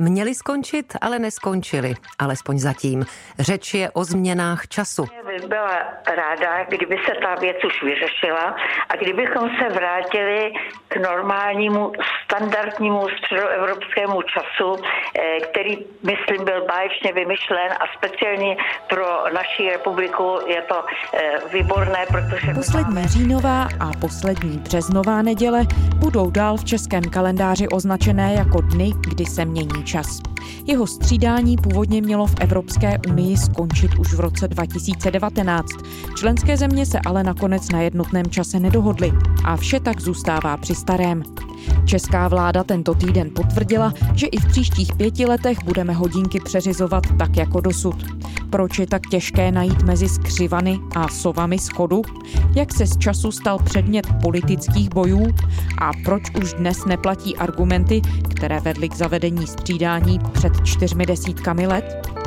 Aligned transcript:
měly 0.00 0.34
skončit, 0.34 0.96
ale 1.00 1.18
neskončily, 1.18 1.94
alespoň 2.18 2.58
zatím. 2.58 3.06
Řeč 3.38 3.74
je 3.74 3.90
o 3.90 4.04
změnách 4.04 4.68
času. 4.68 5.04
Bych 5.40 5.48
byla 5.48 5.78
ráda, 6.06 6.64
kdyby 6.68 6.96
se 7.06 7.12
ta 7.22 7.34
věc 7.34 7.56
už 7.64 7.82
vyřešila 7.82 8.56
a 8.88 8.96
kdybychom 8.96 9.50
se 9.58 9.74
vrátili 9.74 10.52
k 10.88 10.96
normálnímu 10.96 11.92
standardnímu 12.24 13.08
středoevropskému 13.18 14.22
času, 14.22 14.82
eh, 14.82 15.40
který, 15.40 15.78
myslím, 16.02 16.44
byl 16.44 16.66
báječně 16.66 17.12
vymyšlen 17.12 17.72
a 17.72 17.84
speciálně 17.98 18.56
pro 18.88 19.06
naši 19.34 19.70
republiku 19.70 20.38
je 20.46 20.62
to 20.62 20.84
eh, 20.84 21.32
výborné, 21.52 22.06
protože... 22.08 22.54
Poslední 22.54 23.08
říjnová 23.08 23.68
a 23.80 23.90
poslední 24.00 24.58
březnová 24.58 25.22
neděle 25.22 25.62
budou 25.96 26.30
dál 26.30 26.56
v 26.56 26.64
českém 26.64 27.02
kalendáři 27.02 27.68
označené 27.68 28.34
jako 28.34 28.60
dny, 28.60 28.92
kdy 29.08 29.24
se 29.24 29.44
mění 29.44 29.84
čas. 29.84 30.20
Jeho 30.66 30.86
střídání 30.86 31.56
původně 31.56 32.02
mělo 32.02 32.26
v 32.26 32.34
Evropské 32.40 32.98
unii 33.08 33.36
skončit 33.36 33.90
už 33.98 34.14
v 34.14 34.20
roce 34.20 34.48
2019. 34.48 35.29
Členské 36.16 36.56
země 36.56 36.86
se 36.86 37.00
ale 37.06 37.22
nakonec 37.22 37.68
na 37.68 37.80
jednotném 37.80 38.26
čase 38.26 38.60
nedohodly 38.60 39.12
a 39.44 39.56
vše 39.56 39.80
tak 39.80 40.00
zůstává 40.00 40.56
při 40.56 40.74
starém. 40.74 41.22
Česká 41.84 42.28
vláda 42.28 42.64
tento 42.64 42.94
týden 42.94 43.30
potvrdila, 43.34 43.92
že 44.14 44.26
i 44.26 44.38
v 44.38 44.46
příštích 44.46 44.94
pěti 44.96 45.26
letech 45.26 45.64
budeme 45.64 45.92
hodinky 45.92 46.40
přeřizovat 46.40 47.04
tak 47.18 47.36
jako 47.36 47.60
dosud. 47.60 47.94
Proč 48.50 48.78
je 48.78 48.86
tak 48.86 49.02
těžké 49.10 49.52
najít 49.52 49.82
mezi 49.82 50.08
skřivany 50.08 50.78
a 50.96 51.08
sovami 51.08 51.58
schodu? 51.58 52.02
Jak 52.54 52.72
se 52.72 52.86
z 52.86 52.98
času 52.98 53.32
stal 53.32 53.58
předmět 53.58 54.06
politických 54.22 54.90
bojů? 54.90 55.26
A 55.78 55.90
proč 56.04 56.22
už 56.42 56.54
dnes 56.54 56.84
neplatí 56.84 57.36
argumenty, 57.36 58.02
které 58.30 58.60
vedly 58.60 58.88
k 58.88 58.96
zavedení 58.96 59.46
střídání 59.46 60.18
před 60.32 60.52
čtyřmi 60.64 61.06
desítkami 61.06 61.66
let? 61.66 62.19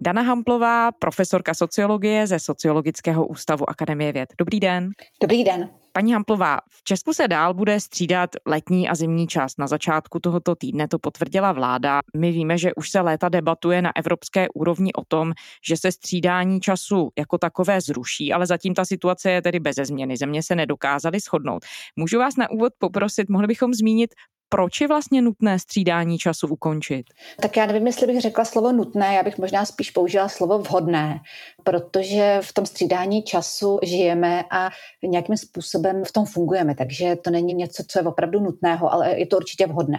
Dana 0.00 0.22
Hamplová, 0.22 0.92
profesorka 0.92 1.54
sociologie 1.54 2.26
ze 2.26 2.38
Sociologického 2.38 3.26
ústavu 3.26 3.70
Akademie 3.70 4.12
věd. 4.12 4.28
Dobrý 4.38 4.60
den. 4.60 4.90
Dobrý 5.22 5.44
den. 5.44 5.68
Paní 5.96 6.12
Hamplová, 6.12 6.58
v 6.70 6.84
Česku 6.84 7.12
se 7.12 7.28
dál 7.28 7.54
bude 7.54 7.80
střídat 7.80 8.30
letní 8.46 8.88
a 8.88 8.94
zimní 8.94 9.26
čas. 9.26 9.52
Na 9.58 9.66
začátku 9.66 10.20
tohoto 10.20 10.54
týdne 10.54 10.88
to 10.88 10.98
potvrdila 10.98 11.52
vláda. 11.52 12.00
My 12.16 12.32
víme, 12.32 12.58
že 12.58 12.74
už 12.74 12.90
se 12.90 13.00
léta 13.00 13.28
debatuje 13.28 13.82
na 13.82 13.96
evropské 13.96 14.48
úrovni 14.54 14.92
o 14.92 15.04
tom, 15.08 15.32
že 15.66 15.76
se 15.76 15.92
střídání 15.92 16.60
času 16.60 17.10
jako 17.18 17.38
takové 17.38 17.80
zruší, 17.80 18.32
ale 18.32 18.46
zatím 18.46 18.74
ta 18.74 18.84
situace 18.84 19.30
je 19.30 19.42
tedy 19.42 19.60
bez 19.60 19.76
změny. 19.76 20.16
Země 20.16 20.42
se 20.42 20.54
nedokázaly 20.54 21.20
shodnout. 21.20 21.64
Můžu 21.96 22.18
vás 22.18 22.36
na 22.36 22.50
úvod 22.50 22.72
poprosit, 22.78 23.28
mohli 23.28 23.46
bychom 23.46 23.74
zmínit, 23.74 24.14
proč 24.54 24.80
je 24.80 24.88
vlastně 24.88 25.22
nutné 25.22 25.58
střídání 25.58 26.18
času 26.18 26.46
ukončit? 26.46 27.06
Tak 27.40 27.56
já 27.56 27.66
nevím, 27.66 27.86
jestli 27.86 28.06
bych 28.06 28.20
řekla 28.20 28.44
slovo 28.44 28.72
nutné, 28.72 29.14
já 29.14 29.22
bych 29.22 29.38
možná 29.38 29.64
spíš 29.64 29.90
použila 29.90 30.28
slovo 30.28 30.58
vhodné, 30.58 31.20
protože 31.64 32.38
v 32.40 32.52
tom 32.52 32.66
střídání 32.66 33.22
času 33.22 33.78
žijeme 33.82 34.44
a 34.50 34.70
nějakým 35.02 35.36
způsobem 35.36 36.04
v 36.04 36.12
tom 36.12 36.26
fungujeme, 36.26 36.74
takže 36.74 37.16
to 37.16 37.30
není 37.30 37.54
něco, 37.54 37.82
co 37.88 37.98
je 37.98 38.02
opravdu 38.02 38.40
nutného, 38.40 38.92
ale 38.92 39.18
je 39.18 39.26
to 39.26 39.36
určitě 39.36 39.66
vhodné. 39.66 39.98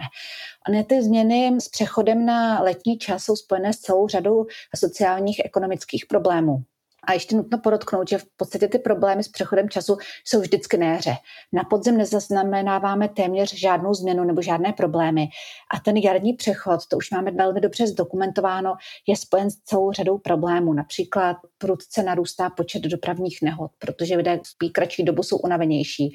A 0.66 0.82
ty 0.82 1.02
změny 1.02 1.60
s 1.60 1.68
přechodem 1.68 2.26
na 2.26 2.60
letní 2.62 2.98
čas 2.98 3.24
jsou 3.24 3.36
spojené 3.36 3.72
s 3.72 3.76
celou 3.76 4.08
řadou 4.08 4.46
sociálních 4.76 5.40
ekonomických 5.44 6.06
problémů. 6.06 6.62
A 7.06 7.12
ještě 7.12 7.36
nutno 7.36 7.58
podotknout, 7.58 8.08
že 8.08 8.18
v 8.18 8.24
podstatě 8.36 8.68
ty 8.68 8.78
problémy 8.78 9.24
s 9.24 9.28
přechodem 9.28 9.68
času 9.68 9.96
jsou 10.24 10.40
vždycky 10.40 10.76
na. 10.76 11.16
Na 11.52 11.64
podzem 11.64 11.96
nezaznamenáváme 11.96 13.08
téměř 13.08 13.54
žádnou 13.54 13.94
změnu 13.94 14.24
nebo 14.24 14.42
žádné 14.42 14.72
problémy. 14.72 15.28
A 15.74 15.80
ten 15.80 15.96
jarní 15.96 16.32
přechod, 16.32 16.86
to 16.90 16.96
už 16.96 17.10
máme 17.10 17.30
velmi 17.30 17.60
dobře 17.60 17.86
zdokumentováno, 17.86 18.74
je 19.08 19.16
spojen 19.16 19.50
s 19.50 19.56
celou 19.56 19.92
řadou 19.92 20.18
problémů. 20.18 20.72
Například 20.72 21.36
prudce 21.58 22.02
narůstá 22.02 22.50
počet 22.50 22.82
dopravních 22.82 23.38
nehod, 23.42 23.70
protože 23.78 24.16
lidé 24.16 24.40
spí 24.42 24.70
kratší 24.70 25.04
dobu, 25.04 25.22
jsou 25.22 25.36
unavenější. 25.36 26.14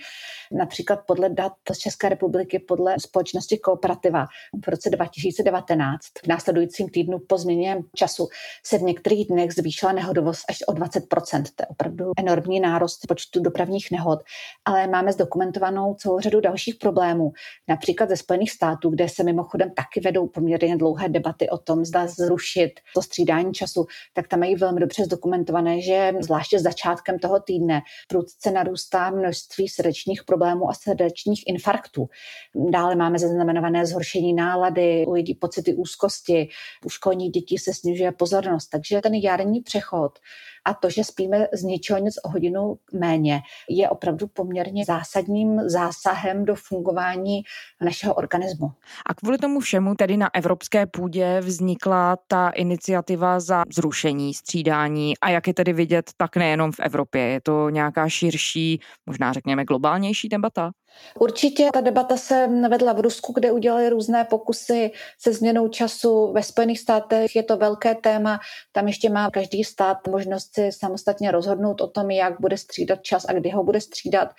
Například 0.52 1.00
podle 1.08 1.30
dat 1.30 1.54
z 1.72 1.78
České 1.78 2.10
republiky, 2.10 2.60
podle 2.60 2.96
společnosti 3.00 3.58
Kooperativa 3.58 4.26
v 4.66 4.68
roce 4.68 4.90
2019 4.90 6.02
v 6.24 6.28
následujícím 6.28 6.90
týdnu 6.90 7.20
po 7.20 7.38
změně 7.38 7.78
času 7.96 8.28
se 8.66 8.78
v 8.78 8.82
některých 8.82 9.28
dnech 9.28 9.52
zvýšila 9.52 9.92
nehodovost 9.92 10.46
až 10.50 10.58
o 10.68 10.74
20 10.82 11.08
To 11.56 11.64
je 11.64 11.68
opravdu 11.68 12.12
enormní 12.18 12.60
nárost 12.60 13.08
počtu 13.08 13.40
dopravních 13.42 13.92
nehod, 13.92 14.20
ale 14.66 14.88
máme 14.88 15.14
zdokumentovanou 15.14 15.94
celou 15.94 16.20
řadu 16.20 16.42
dalších 16.42 16.76
problémů. 16.76 17.32
Například 17.68 18.10
ze 18.10 18.18
Spojených 18.18 18.52
států, 18.52 18.90
kde 18.90 19.10
se 19.10 19.24
mimochodem 19.24 19.72
taky 19.72 20.00
vedou 20.00 20.28
poměrně 20.28 20.78
dlouhé 20.78 21.10
debaty 21.10 21.50
o 21.50 21.58
tom, 21.58 21.86
zda 21.86 22.08
zrušit 22.08 22.72
to 22.94 23.02
střídání 23.02 23.54
času, 23.54 23.86
tak 24.14 24.28
tam 24.28 24.40
mají 24.40 24.56
velmi 24.56 24.80
dobře 24.80 25.06
zdokumentované, 25.06 25.82
že 25.82 26.14
zvláště 26.20 26.60
s 26.60 26.64
začátkem 26.64 27.20
toho 27.20 27.40
týdne 27.40 27.82
prudce 28.08 28.52
narůstá 28.52 29.10
množství 29.10 29.68
srdečních 29.68 30.24
problémů 30.24 30.70
a 30.70 30.74
srdečních 30.74 31.44
infarktů. 31.48 32.10
Dále 32.56 32.96
máme 32.96 33.20
zaznamenované 33.20 33.86
zhoršení 33.86 34.34
nálady, 34.34 35.06
u 35.08 35.12
lidí 35.12 35.36
pocity 35.36 35.74
úzkosti, 35.74 36.50
u 36.86 36.90
školních 36.90 37.32
dětí 37.32 37.58
se 37.58 37.74
snižuje 37.74 38.12
pozornost. 38.12 38.68
Takže 38.68 39.02
ten 39.02 39.14
jarní 39.14 39.62
přechod 39.62 40.20
a 40.66 40.74
to, 40.74 40.90
že 40.90 41.04
spíme 41.04 41.48
z 41.54 41.64
ničeho 41.64 42.00
nic 42.00 42.16
o 42.24 42.30
hodinu 42.30 42.78
méně, 42.94 43.42
je 43.70 43.90
opravdu 43.90 44.28
poměrně 44.28 44.86
zásadním 44.86 45.70
zásahem 45.70 46.46
do 46.46 46.56
fungování 46.56 47.42
našeho 47.82 48.14
organismu. 48.14 48.72
A 49.06 49.14
kvůli 49.14 49.38
tomu 49.38 49.60
všemu 49.60 49.96
tedy 49.96 50.18
na 50.18 50.30
evropské 50.34 50.86
půdě 50.86 51.40
vznikla 51.42 52.18
ta 52.28 52.50
iniciativa 52.50 53.40
za 53.40 53.64
zrušení 53.74 54.34
střídání 54.34 55.18
a 55.18 55.30
jak 55.30 55.48
je 55.48 55.54
tedy 55.54 55.74
vidět, 55.74 56.12
tak 56.18 56.38
nejenom 56.38 56.72
v 56.72 56.80
Evropě. 56.80 57.22
Je 57.22 57.42
to 57.42 57.70
nějaká 57.70 58.10
širší, 58.10 58.80
možná 59.06 59.34
řekněme 59.34 59.66
globálnější 59.66 60.30
debata? 60.30 60.72
Určitě 61.20 61.70
ta 61.74 61.82
debata 61.82 62.18
se 62.18 62.48
vedla 62.70 62.94
v 62.94 63.00
Rusku, 63.00 63.34
kde 63.34 63.52
udělali 63.52 63.90
různé 63.90 64.24
pokusy 64.24 64.92
se 65.20 65.34
změnou 65.34 65.68
času. 65.68 66.32
Ve 66.32 66.44
Spojených 66.44 66.80
státech 66.80 67.36
je 67.36 67.44
to 67.44 67.58
velké 67.58 67.96
téma. 67.96 68.40
Tam 68.72 68.88
ještě 68.88 69.10
má 69.10 69.32
každý 69.32 69.64
stát 69.64 70.08
možnost 70.08 70.54
si 70.54 70.72
samostatně 70.72 71.32
rozhodnout 71.32 71.82
o 71.82 71.88
tom, 71.88 72.12
jak 72.12 72.42
bude 72.42 72.58
střídat 72.58 73.04
čas 73.04 73.26
a 73.30 73.34
kdy 73.34 73.50
ho 73.50 73.64
bude 73.64 73.82
střídat. 73.82 74.30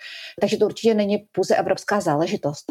Takže 0.41 0.57
to 0.57 0.65
určitě 0.65 0.93
není 0.93 1.17
pouze 1.31 1.55
evropská 1.55 2.01
záležitost. 2.01 2.65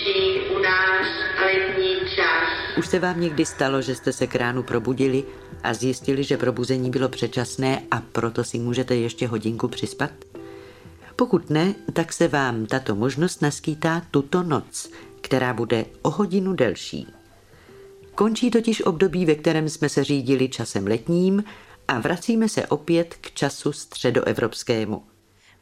Končí 0.00 0.40
u 0.54 0.58
nás 0.58 1.06
letní 1.44 1.94
čas. 2.16 2.76
Už 2.78 2.86
se 2.86 2.98
vám 2.98 3.20
někdy 3.20 3.46
stalo, 3.46 3.82
že 3.82 3.94
jste 3.94 4.12
se 4.12 4.26
k 4.26 4.34
ránu 4.34 4.62
probudili 4.62 5.24
a 5.62 5.74
zjistili, 5.74 6.24
že 6.24 6.36
probuzení 6.36 6.90
bylo 6.90 7.08
předčasné 7.08 7.82
a 7.90 8.00
proto 8.12 8.44
si 8.44 8.58
můžete 8.58 8.96
ještě 8.96 9.26
hodinku 9.26 9.68
přispat? 9.68 10.10
Pokud 11.16 11.50
ne, 11.50 11.74
tak 11.92 12.12
se 12.12 12.28
vám 12.28 12.66
tato 12.66 12.94
možnost 12.94 13.42
naskýtá 13.42 14.02
tuto 14.10 14.42
noc, 14.42 14.90
která 15.20 15.54
bude 15.54 15.84
o 16.02 16.10
hodinu 16.10 16.52
delší. 16.52 17.06
Končí 18.14 18.50
totiž 18.50 18.82
období, 18.82 19.26
ve 19.26 19.34
kterém 19.34 19.68
jsme 19.68 19.88
se 19.88 20.04
řídili 20.04 20.48
časem 20.48 20.86
letním 20.86 21.44
a 21.88 22.00
vracíme 22.00 22.48
se 22.48 22.66
opět 22.66 23.14
k 23.20 23.30
času 23.30 23.72
středoevropskému. 23.72 25.09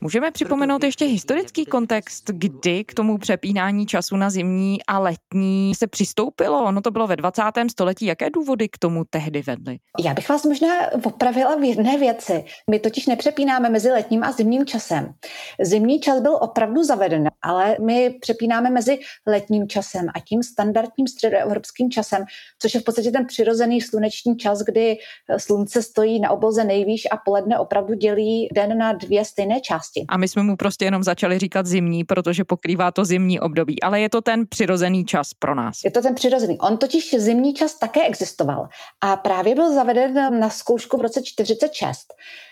Můžeme 0.01 0.31
připomenout 0.31 0.85
ještě 0.85 1.05
historický 1.05 1.65
kontext, 1.65 2.31
kdy 2.31 2.85
k 2.85 2.95
tomu 2.95 3.19
přepínání 3.19 3.87
času 3.87 4.17
na 4.17 4.31
zimní 4.31 4.79
a 4.87 4.99
letní 4.99 5.75
se 5.75 5.87
přistoupilo. 5.87 6.65
Ono 6.65 6.81
to 6.81 6.91
bylo 6.91 7.07
ve 7.07 7.17
20. 7.17 7.43
století. 7.71 8.07
Jaké 8.07 8.31
důvody 8.31 8.69
k 8.69 8.79
tomu 8.79 9.05
tehdy 9.11 9.43
vedly? 9.43 9.79
Já 10.05 10.15
bych 10.15 10.29
vás 10.29 10.45
možná 10.45 10.69
opravila 11.05 11.57
v 11.57 11.65
jedné 11.65 11.99
věci. 11.99 12.45
My 12.71 12.79
totiž 12.79 13.07
nepřepínáme 13.07 13.69
mezi 13.69 13.91
letním 13.91 14.25
a 14.25 14.33
zimním 14.33 14.67
časem. 14.67 15.15
Zimní 15.63 16.01
čas 16.01 16.21
byl 16.21 16.39
opravdu 16.41 16.85
zaveden, 16.85 17.29
ale 17.43 17.77
my 17.85 18.11
přepínáme 18.21 18.71
mezi 18.71 18.99
letním 19.27 19.69
časem 19.69 20.09
a 20.15 20.21
tím 20.21 20.43
standardním 20.43 21.07
středoevropským 21.09 21.91
časem, 21.91 22.25
což 22.59 22.75
je 22.75 22.81
v 22.81 22.85
podstatě 22.85 23.11
ten 23.11 23.27
přirozený 23.27 23.81
sluneční 23.81 24.37
čas, 24.37 24.63
kdy 24.63 24.97
slunce 25.37 25.83
stojí 25.83 26.21
na 26.21 26.31
obloze 26.31 26.65
nejvýš 26.65 27.03
a 27.11 27.17
poledne 27.25 27.59
opravdu 27.59 27.95
dělí 27.95 28.49
den 28.55 28.79
na 28.79 28.93
dvě 28.93 29.25
stejné 29.25 29.61
části 29.61 29.88
části. 29.89 30.05
A 30.09 30.17
my 30.17 30.29
jsme 30.29 30.43
mu 30.43 30.57
prostě 30.57 30.85
jenom 30.85 31.03
začali 31.03 31.39
říkat 31.39 31.67
zimní, 31.67 32.05
protože 32.05 32.45
pokrývá 32.45 32.91
to 32.91 33.05
zimní 33.05 33.41
období, 33.41 33.83
ale 33.83 34.01
je 34.01 34.11
to 34.11 34.21
ten 34.21 34.47
přirozený 34.49 35.05
čas 35.05 35.35
pro 35.35 35.55
nás. 35.55 35.85
Je 35.85 35.91
to 35.91 36.03
ten 36.03 36.15
přirozený. 36.15 36.59
On 36.59 36.77
totiž 36.79 37.15
zimní 37.19 37.55
čas 37.55 37.75
také 37.75 38.07
existoval 38.07 38.69
a 39.01 39.17
právě 39.17 39.55
byl 39.55 39.75
zaveden 39.75 40.41
na 40.41 40.51
zkoušku 40.51 40.97
v 40.97 41.01
roce 41.01 41.23
46. 41.25 41.99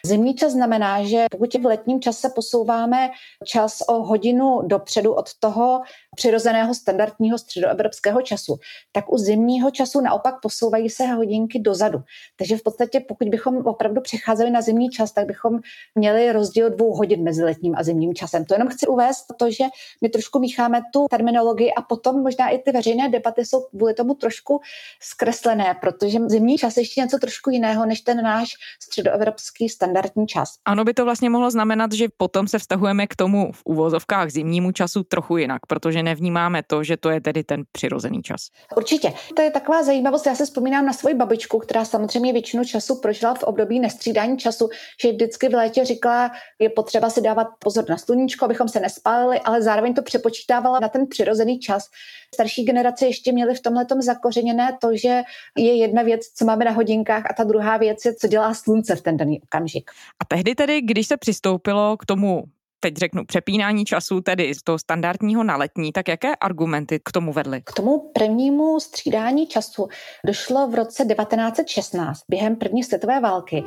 Zimní 0.06 0.34
čas 0.34 0.52
znamená, 0.52 1.04
že 1.04 1.26
pokud 1.30 1.54
v 1.54 1.66
letním 1.66 2.00
čase 2.00 2.28
posouváme 2.34 3.10
čas 3.44 3.78
o 3.88 4.02
hodinu 4.02 4.62
dopředu 4.66 5.12
od 5.12 5.26
toho 5.40 5.80
přirozeného 6.16 6.74
standardního 6.74 7.38
středoevropského 7.38 8.22
času, 8.22 8.56
tak 8.92 9.12
u 9.12 9.18
zimního 9.18 9.70
času 9.70 10.00
naopak 10.00 10.34
posouvají 10.42 10.90
se 10.90 11.06
hodinky 11.06 11.58
dozadu. 11.58 11.98
Takže 12.36 12.56
v 12.56 12.62
podstatě, 12.62 13.00
pokud 13.00 13.28
bychom 13.28 13.56
opravdu 13.56 14.00
přecházeli 14.00 14.50
na 14.50 14.60
zimní 14.60 14.90
čas, 14.90 15.12
tak 15.12 15.26
bychom 15.26 15.60
měli 15.94 16.32
rozdíl 16.32 16.70
dvou 16.70 16.94
hodin 16.94 17.22
mezi 17.22 17.44
letním 17.44 17.74
a 17.76 17.82
zimním 17.82 18.14
časem. 18.14 18.44
To 18.44 18.54
jenom 18.54 18.68
chci 18.68 18.86
uvést 18.86 19.24
to, 19.36 19.50
že 19.50 19.64
my 20.02 20.08
trošku 20.08 20.38
mícháme 20.38 20.80
tu 20.92 21.06
terminologii 21.10 21.72
a 21.72 21.82
potom 21.82 22.22
možná 22.22 22.48
i 22.48 22.58
ty 22.58 22.72
veřejné 22.72 23.08
debaty 23.08 23.44
jsou 23.44 23.60
kvůli 23.62 23.94
tomu 23.94 24.14
trošku 24.14 24.60
zkreslené, 25.02 25.76
protože 25.80 26.18
zimní 26.26 26.58
čas 26.58 26.76
je 26.76 26.80
ještě 26.80 27.00
něco 27.00 27.18
trošku 27.18 27.50
jiného 27.50 27.86
než 27.86 28.00
ten 28.00 28.22
náš 28.22 28.48
středoevropský 28.82 29.68
standardní 29.68 30.26
čas. 30.26 30.48
Ano, 30.64 30.84
by 30.84 30.94
to 30.94 31.04
vlastně 31.04 31.30
mohlo 31.30 31.50
znamenat, 31.50 31.92
že 31.92 32.08
potom 32.16 32.48
se 32.48 32.58
vztahujeme 32.58 33.06
k 33.06 33.16
tomu 33.16 33.52
v 33.52 33.62
úvozovkách 33.64 34.30
zimnímu 34.30 34.72
času 34.72 35.02
trochu 35.02 35.36
jinak, 35.36 35.66
protože 35.68 36.02
nevnímáme 36.06 36.62
to, 36.62 36.84
že 36.84 36.96
to 36.96 37.10
je 37.10 37.20
tedy 37.20 37.44
ten 37.44 37.62
přirozený 37.72 38.22
čas. 38.22 38.48
Určitě. 38.76 39.12
To 39.36 39.42
je 39.42 39.50
taková 39.50 39.82
zajímavost. 39.82 40.26
Já 40.26 40.34
se 40.34 40.44
vzpomínám 40.44 40.86
na 40.86 40.92
svoji 40.92 41.14
babičku, 41.14 41.58
která 41.58 41.84
samozřejmě 41.84 42.32
většinu 42.32 42.64
času 42.64 43.00
prožila 43.02 43.34
v 43.34 43.42
období 43.42 43.80
nestřídání 43.80 44.38
času, 44.38 44.68
že 45.02 45.12
vždycky 45.12 45.48
v 45.48 45.54
létě 45.54 45.84
říkala, 45.84 46.30
je 46.58 46.70
potřeba 46.70 47.10
si 47.10 47.20
dávat 47.20 47.48
pozor 47.58 47.84
na 47.88 47.98
sluníčko, 47.98 48.44
abychom 48.44 48.68
se 48.68 48.80
nespálili, 48.80 49.40
ale 49.40 49.62
zároveň 49.62 49.94
to 49.94 50.02
přepočítávala 50.02 50.80
na 50.80 50.88
ten 50.88 51.06
přirozený 51.06 51.58
čas. 51.58 51.90
Starší 52.34 52.64
generace 52.64 53.06
ještě 53.06 53.32
měly 53.32 53.54
v 53.54 53.60
tomhle 53.60 53.86
zakořeněné 54.00 54.78
to, 54.80 54.96
že 54.96 55.22
je 55.58 55.74
jedna 55.76 56.02
věc, 56.02 56.20
co 56.34 56.44
máme 56.44 56.64
na 56.64 56.70
hodinkách 56.70 57.24
a 57.30 57.34
ta 57.34 57.44
druhá 57.44 57.76
věc 57.76 58.04
je, 58.04 58.14
co 58.14 58.28
dělá 58.28 58.54
slunce 58.54 58.96
v 58.96 59.02
ten 59.02 59.16
daný 59.16 59.40
okamžik. 59.42 59.90
A 60.20 60.24
tehdy 60.24 60.54
tedy, 60.54 60.80
když 60.80 61.06
se 61.06 61.16
přistoupilo 61.16 61.96
k 61.96 62.06
tomu 62.06 62.44
teď 62.80 62.96
řeknu 62.96 63.24
přepínání 63.24 63.84
času, 63.84 64.20
tedy 64.20 64.54
z 64.54 64.62
toho 64.62 64.78
standardního 64.78 65.44
na 65.44 65.56
letní, 65.56 65.92
tak 65.92 66.08
jaké 66.08 66.34
argumenty 66.34 67.00
k 67.04 67.12
tomu 67.12 67.32
vedly? 67.32 67.62
K 67.64 67.72
tomu 67.72 68.10
prvnímu 68.14 68.80
střídání 68.80 69.46
času 69.46 69.88
došlo 70.26 70.68
v 70.68 70.74
roce 70.74 71.04
1916 71.04 72.20
během 72.28 72.56
první 72.56 72.84
světové 72.84 73.20
války. 73.20 73.64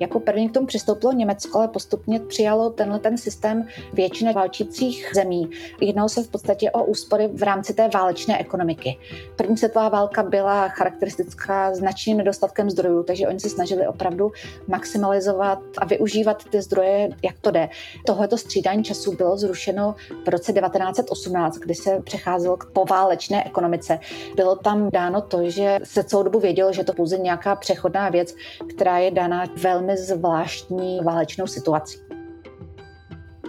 Jako 0.00 0.20
první 0.20 0.48
k 0.48 0.54
tomu 0.54 0.66
přistoupilo 0.66 1.12
Německo, 1.12 1.58
ale 1.58 1.68
postupně 1.68 2.20
přijalo 2.20 2.70
tenhle 2.70 2.98
ten 2.98 3.18
systém 3.18 3.66
většiny 3.92 4.32
válčících 4.32 5.10
zemí. 5.14 5.50
Jednalo 5.80 6.08
se 6.08 6.22
v 6.22 6.28
podstatě 6.28 6.70
o 6.70 6.84
úspory 6.84 7.28
v 7.28 7.42
rámci 7.42 7.74
té 7.74 7.88
válečné 7.88 8.40
ekonomiky. 8.40 8.98
První 9.36 9.56
světová 9.56 9.88
válka 9.88 10.22
byla 10.22 10.68
charakteristická 10.68 11.74
značným 11.74 12.16
nedostatkem 12.16 12.70
zdrojů, 12.70 13.02
takže 13.02 13.28
oni 13.28 13.40
se 13.40 13.48
snažili 13.48 13.86
opravdu 13.86 14.32
maximalizovat 14.68 15.58
a 15.78 15.84
využívat 15.84 16.44
ty 16.50 16.62
zdroje, 16.62 17.08
jak 17.24 17.38
to 17.40 17.50
jde. 17.50 17.68
Tohleto 18.06 18.38
střídání 18.38 18.84
času 18.84 19.16
bylo 19.16 19.36
zrušeno 19.36 19.94
v 20.24 20.28
roce 20.28 20.52
1918, 20.52 21.58
kdy 21.58 21.74
se 21.74 22.00
přecházelo 22.04 22.56
k 22.56 22.70
poválečné 22.72 23.44
ekonomice. 23.44 23.98
Bylo 24.36 24.56
tam 24.56 24.90
dáno 24.90 25.20
to, 25.20 25.50
že 25.50 25.78
se 25.84 26.04
celou 26.04 26.22
dobu 26.22 26.40
vědělo, 26.40 26.72
že 26.72 26.84
to 26.84 26.92
pouze 26.92 27.18
nějaká 27.18 27.56
přechodná 27.56 28.08
věc, 28.08 28.34
která 28.68 28.98
je 28.98 29.10
dána 29.10 29.44
velmi 29.56 29.85
velmi 29.86 30.02
zvláštní 30.02 31.00
válečnou 31.04 31.46
situací. 31.46 31.98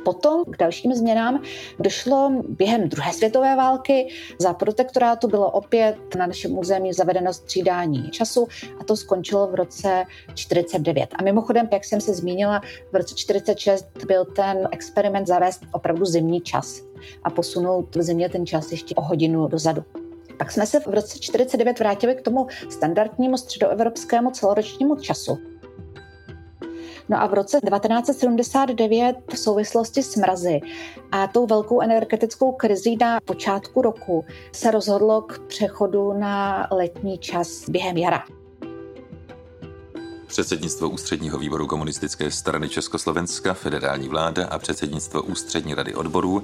Potom 0.05 0.45
k 0.45 0.57
dalším 0.57 0.93
změnám 0.93 1.43
došlo 1.79 2.43
během 2.49 2.89
druhé 2.89 3.13
světové 3.13 3.55
války. 3.55 4.07
Za 4.39 4.53
protektorátu 4.53 5.27
bylo 5.27 5.51
opět 5.51 6.15
na 6.17 6.27
našem 6.27 6.57
území 6.57 6.93
zavedeno 6.93 7.33
střídání 7.33 8.09
času 8.11 8.47
a 8.79 8.83
to 8.83 8.97
skončilo 8.97 9.47
v 9.47 9.55
roce 9.55 10.03
49. 10.33 11.09
A 11.15 11.23
mimochodem, 11.23 11.69
jak 11.73 11.85
jsem 11.85 12.01
se 12.01 12.13
zmínila, 12.13 12.61
v 12.91 12.95
roce 12.95 13.15
46 13.15 13.87
byl 14.05 14.25
ten 14.25 14.67
experiment 14.71 15.27
zavést 15.27 15.61
opravdu 15.71 16.05
zimní 16.05 16.41
čas 16.41 16.81
a 17.23 17.29
posunout 17.29 17.95
v 17.95 18.01
zimě 18.01 18.29
ten 18.29 18.45
čas 18.45 18.71
ještě 18.71 18.95
o 18.95 19.01
hodinu 19.01 19.47
dozadu. 19.47 19.83
Pak 20.37 20.51
jsme 20.51 20.65
se 20.65 20.79
v 20.79 20.87
roce 20.87 21.19
49 21.19 21.79
vrátili 21.79 22.15
k 22.15 22.21
tomu 22.21 22.47
standardnímu 22.69 23.37
středoevropskému 23.37 24.31
celoročnímu 24.31 24.95
času. 24.95 25.37
No 27.09 27.21
a 27.21 27.27
v 27.27 27.33
roce 27.33 27.59
1979 27.69 29.15
v 29.33 29.39
souvislosti 29.39 30.03
s 30.03 30.15
mrazy 30.15 30.59
a 31.11 31.27
tou 31.27 31.45
velkou 31.45 31.81
energetickou 31.81 32.51
krizí 32.51 32.97
na 33.01 33.19
počátku 33.25 33.81
roku 33.81 34.25
se 34.51 34.71
rozhodlo 34.71 35.21
k 35.21 35.39
přechodu 35.47 36.13
na 36.13 36.67
letní 36.71 37.17
čas 37.17 37.69
během 37.69 37.97
jara. 37.97 38.23
Předsednictvo 40.27 40.89
Ústředního 40.89 41.37
výboru 41.37 41.67
komunistické 41.67 42.31
strany 42.31 42.69
Československa, 42.69 43.53
federální 43.53 44.09
vláda 44.09 44.47
a 44.47 44.59
předsednictvo 44.59 45.21
Ústřední 45.21 45.73
rady 45.73 45.95
odborů 45.95 46.43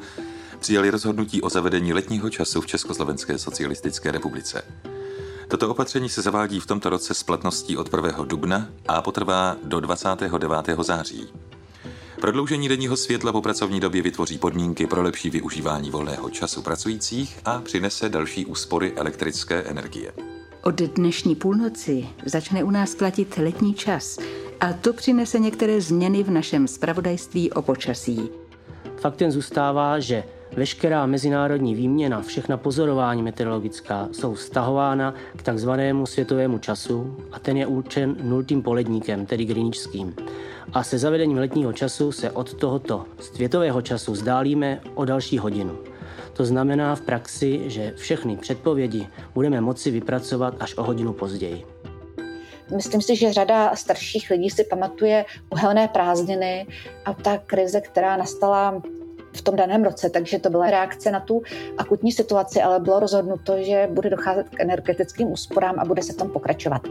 přijali 0.59 0.89
rozhodnutí 0.89 1.41
o 1.41 1.49
zavedení 1.49 1.93
letního 1.93 2.29
času 2.29 2.61
v 2.61 2.67
Československé 2.67 3.37
socialistické 3.37 4.11
republice. 4.11 4.63
Toto 5.53 5.69
opatření 5.69 6.09
se 6.09 6.21
zavádí 6.21 6.59
v 6.59 6.65
tomto 6.65 6.89
roce 6.89 7.13
s 7.13 7.23
platností 7.23 7.77
od 7.77 7.93
1. 7.93 8.23
dubna 8.25 8.69
a 8.87 9.01
potrvá 9.01 9.55
do 9.63 9.79
29. 9.79 10.79
září. 10.81 11.27
Prodloužení 12.21 12.69
denního 12.69 12.97
světla 12.97 13.31
po 13.31 13.41
pracovní 13.41 13.79
době 13.79 14.01
vytvoří 14.01 14.37
podmínky 14.37 14.87
pro 14.87 15.01
lepší 15.01 15.29
využívání 15.29 15.91
volného 15.91 16.29
času 16.29 16.61
pracujících 16.61 17.39
a 17.45 17.61
přinese 17.61 18.09
další 18.09 18.45
úspory 18.45 18.93
elektrické 18.95 19.55
energie. 19.61 20.13
Od 20.63 20.75
dnešní 20.75 21.35
půlnoci 21.35 22.09
začne 22.25 22.63
u 22.63 22.71
nás 22.71 22.95
platit 22.95 23.37
letní 23.37 23.73
čas 23.73 24.19
a 24.59 24.73
to 24.73 24.93
přinese 24.93 25.39
některé 25.39 25.81
změny 25.81 26.23
v 26.23 26.29
našem 26.31 26.67
spravodajství 26.67 27.51
o 27.51 27.61
počasí. 27.61 28.29
Faktem 29.01 29.31
zůstává, 29.31 29.99
že 29.99 30.23
Veškerá 30.55 31.05
mezinárodní 31.05 31.75
výměna, 31.75 32.21
všechna 32.21 32.57
pozorování 32.57 33.23
meteorologická 33.23 34.09
jsou 34.11 34.35
stahována 34.35 35.13
k 35.35 35.43
takzvanému 35.43 36.05
světovému 36.05 36.57
času 36.57 37.17
a 37.31 37.39
ten 37.39 37.57
je 37.57 37.67
určen 37.67 38.15
nultým 38.21 38.61
poledníkem, 38.61 39.25
tedy 39.25 39.45
greenwichským. 39.45 40.15
A 40.73 40.83
se 40.83 40.97
zavedením 40.97 41.37
letního 41.37 41.73
času 41.73 42.11
se 42.11 42.31
od 42.31 42.53
tohoto 42.53 43.05
světového 43.19 43.81
času 43.81 44.15
zdálíme 44.15 44.81
o 44.95 45.05
další 45.05 45.37
hodinu. 45.37 45.77
To 46.33 46.45
znamená 46.45 46.95
v 46.95 47.01
praxi, 47.01 47.61
že 47.65 47.93
všechny 47.95 48.37
předpovědi 48.37 49.07
budeme 49.33 49.61
moci 49.61 49.91
vypracovat 49.91 50.55
až 50.59 50.77
o 50.77 50.83
hodinu 50.83 51.13
později. 51.13 51.65
Myslím 52.75 53.01
si, 53.01 53.15
že 53.15 53.33
řada 53.33 53.75
starších 53.75 54.29
lidí 54.29 54.49
si 54.49 54.63
pamatuje 54.63 55.25
uhelné 55.49 55.87
prázdniny 55.87 56.67
a 57.05 57.13
ta 57.13 57.37
krize, 57.37 57.81
která 57.81 58.17
nastala 58.17 58.81
v 59.37 59.41
tom 59.41 59.55
daném 59.55 59.83
roce, 59.83 60.09
takže 60.09 60.39
to 60.39 60.49
byla 60.49 60.69
reakce 60.69 61.11
na 61.11 61.19
tu 61.19 61.41
akutní 61.77 62.11
situaci, 62.11 62.61
ale 62.61 62.79
bylo 62.79 62.99
rozhodnuto, 62.99 63.63
že 63.63 63.87
bude 63.91 64.09
docházet 64.09 64.49
k 64.49 64.59
energetickým 64.59 65.31
úsporám 65.31 65.79
a 65.79 65.85
bude 65.85 66.03
se 66.03 66.13
v 66.13 66.17
tom 66.17 66.29
pokračovat. 66.29 66.81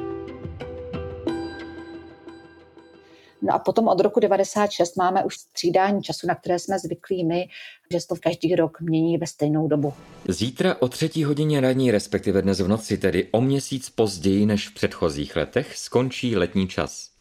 No 3.43 3.55
a 3.55 3.59
potom 3.59 3.89
od 3.89 4.01
roku 4.01 4.21
96 4.21 4.97
máme 4.97 5.25
už 5.25 5.37
střídání 5.37 6.03
času, 6.03 6.27
na 6.27 6.35
které 6.35 6.59
jsme 6.59 6.79
zvyklí 6.79 7.25
my, 7.25 7.49
že 7.93 8.01
se 8.01 8.09
to 8.09 8.15
každý 8.23 8.55
rok 8.55 8.81
mění 8.81 9.19
ve 9.19 9.27
stejnou 9.27 9.69
dobu. 9.69 9.95
Zítra 10.29 10.77
o 10.81 10.89
třetí 10.89 11.25
hodině 11.25 11.61
ranní, 11.61 11.91
respektive 11.91 12.43
dnes 12.43 12.61
v 12.61 12.69
noci, 12.69 12.99
tedy 12.99 13.29
o 13.31 13.41
měsíc 13.41 13.91
později 13.91 14.47
než 14.47 14.69
v 14.69 14.75
předchozích 14.75 15.37
letech, 15.37 15.77
skončí 15.77 16.37
letní 16.37 16.69
čas. 16.69 17.12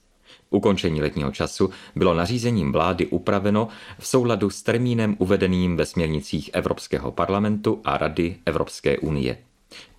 Ukončení 0.53 1.01
letního 1.01 1.31
času 1.31 1.69
bylo 1.95 2.13
nařízením 2.13 2.71
vlády 2.71 3.07
upraveno 3.07 3.67
v 3.99 4.07
souladu 4.07 4.49
s 4.49 4.63
termínem 4.63 5.15
uvedeným 5.19 5.77
ve 5.77 5.85
směrnicích 5.85 6.49
Evropského 6.53 7.11
parlamentu 7.11 7.81
a 7.83 7.97
Rady 7.97 8.35
Evropské 8.45 8.97
unie. 8.97 9.37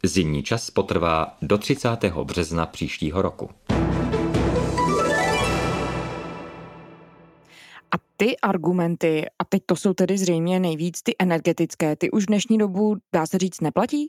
Zimní 0.02 0.42
čas 0.42 0.71
potrvá 0.71 1.37
do 1.42 1.59
30. 1.59 1.88
března 2.25 2.66
příštího 2.66 3.23
roku. 3.23 3.50
A 7.94 7.99
ty 8.16 8.37
argumenty, 8.37 9.26
a 9.38 9.44
teď 9.44 9.62
to 9.66 9.76
jsou 9.76 9.92
tedy 9.94 10.18
zřejmě 10.18 10.61
nejvíc 10.61 11.02
ty 11.02 11.14
energetické, 11.18 11.97
ty 11.97 12.11
už 12.11 12.25
v 12.25 12.26
dnešní 12.26 12.59
dobu, 12.59 12.97
dá 13.12 13.26
se 13.26 13.38
říct, 13.38 13.61
neplatí? 13.61 14.09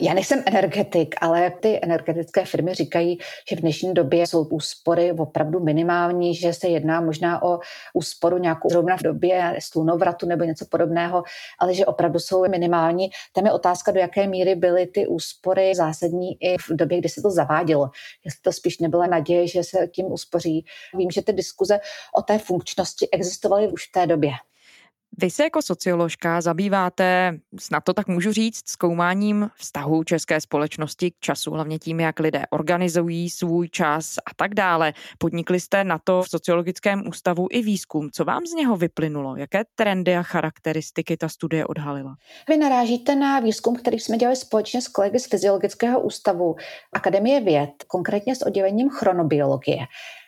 Já 0.00 0.14
nejsem 0.14 0.42
energetik, 0.46 1.14
ale 1.20 1.50
ty 1.50 1.78
energetické 1.82 2.44
firmy 2.44 2.74
říkají, 2.74 3.18
že 3.50 3.56
v 3.56 3.60
dnešní 3.60 3.94
době 3.94 4.26
jsou 4.26 4.44
úspory 4.44 5.12
opravdu 5.12 5.60
minimální, 5.60 6.34
že 6.34 6.54
se 6.54 6.68
jedná 6.68 7.00
možná 7.00 7.42
o 7.42 7.58
úsporu 7.94 8.38
nějakou 8.38 8.68
zrovna 8.68 8.96
v 8.96 9.02
době 9.02 9.56
slunovratu 9.62 10.26
nebo 10.26 10.44
něco 10.44 10.66
podobného, 10.70 11.22
ale 11.58 11.74
že 11.74 11.86
opravdu 11.86 12.18
jsou 12.18 12.48
minimální. 12.48 13.10
Tam 13.32 13.46
je 13.46 13.52
otázka, 13.52 13.92
do 13.92 14.00
jaké 14.00 14.26
míry 14.26 14.54
byly 14.54 14.86
ty 14.86 15.06
úspory 15.06 15.74
zásadní 15.74 16.36
i 16.40 16.56
v 16.58 16.76
době, 16.76 16.98
kdy 16.98 17.08
se 17.08 17.22
to 17.22 17.30
zavádělo. 17.30 17.90
Jestli 18.24 18.40
to 18.42 18.52
spíš 18.52 18.78
nebyla 18.78 19.06
naděje, 19.06 19.48
že 19.48 19.64
se 19.64 19.86
tím 19.86 20.12
uspoří. 20.12 20.64
Vím, 20.94 21.10
že 21.10 21.22
ty 21.22 21.32
diskuze 21.32 21.80
o 22.14 22.22
té 22.22 22.38
funkčnosti 22.38 23.08
existovaly 23.12 23.68
už 23.68 23.88
v 23.88 23.92
té 23.92 24.06
době. 24.06 24.30
Vy 25.20 25.30
se 25.30 25.42
jako 25.42 25.62
socioložka 25.62 26.40
zabýváte, 26.40 27.38
snad 27.60 27.84
to 27.84 27.92
tak 27.92 28.06
můžu 28.06 28.32
říct, 28.32 28.68
zkoumáním 28.68 29.50
vztahu 29.56 30.04
české 30.04 30.40
společnosti 30.40 31.10
k 31.10 31.14
času, 31.20 31.50
hlavně 31.50 31.78
tím, 31.78 32.00
jak 32.00 32.20
lidé 32.20 32.42
organizují 32.50 33.30
svůj 33.30 33.68
čas 33.68 34.14
a 34.18 34.34
tak 34.36 34.54
dále. 34.54 34.92
Podnikli 35.18 35.60
jste 35.60 35.84
na 35.84 35.98
to 36.04 36.22
v 36.22 36.28
sociologickém 36.28 37.08
ústavu 37.08 37.46
i 37.50 37.62
výzkum. 37.62 38.10
Co 38.12 38.24
vám 38.24 38.46
z 38.46 38.52
něho 38.52 38.76
vyplynulo? 38.76 39.36
Jaké 39.36 39.64
trendy 39.74 40.16
a 40.16 40.22
charakteristiky 40.22 41.16
ta 41.16 41.28
studie 41.28 41.66
odhalila? 41.66 42.16
Vy 42.48 42.56
narážíte 42.56 43.16
na 43.16 43.40
výzkum, 43.40 43.76
který 43.76 43.98
jsme 43.98 44.16
dělali 44.16 44.36
společně 44.36 44.82
s 44.82 44.88
kolegy 44.88 45.18
z 45.18 45.26
Fyziologického 45.26 46.00
ústavu 46.00 46.56
Akademie 46.92 47.40
věd, 47.40 47.70
konkrétně 47.86 48.36
s 48.36 48.42
oddělením 48.42 48.90
chronobiologie. 48.90 49.78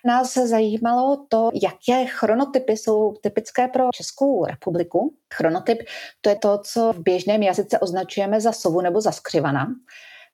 Nás 0.04 0.34
zajímalo 0.34 1.26
to, 1.28 1.50
jaké 1.62 2.06
chronotypy 2.06 2.72
jsou 2.72 3.14
typické 3.20 3.68
pro 3.68 3.84
Českou 3.94 4.44
republiku. 4.44 5.14
Chronotyp 5.34 5.78
to 6.20 6.30
je 6.30 6.36
to, 6.36 6.58
co 6.58 6.92
v 6.92 6.98
běžném 6.98 7.42
jazyce 7.42 7.78
označujeme 7.78 8.40
za 8.40 8.52
sovu 8.52 8.80
nebo 8.80 9.00
za 9.00 9.12
skřivana. 9.12 9.66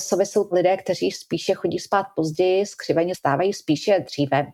Sovy 0.02 0.26
jsou 0.26 0.48
lidé, 0.52 0.76
kteří 0.76 1.10
spíše 1.10 1.54
chodí 1.54 1.78
spát 1.78 2.06
později, 2.16 2.66
skřiveně 2.66 3.14
stávají 3.14 3.52
spíše 3.52 4.04
dříve. 4.06 4.46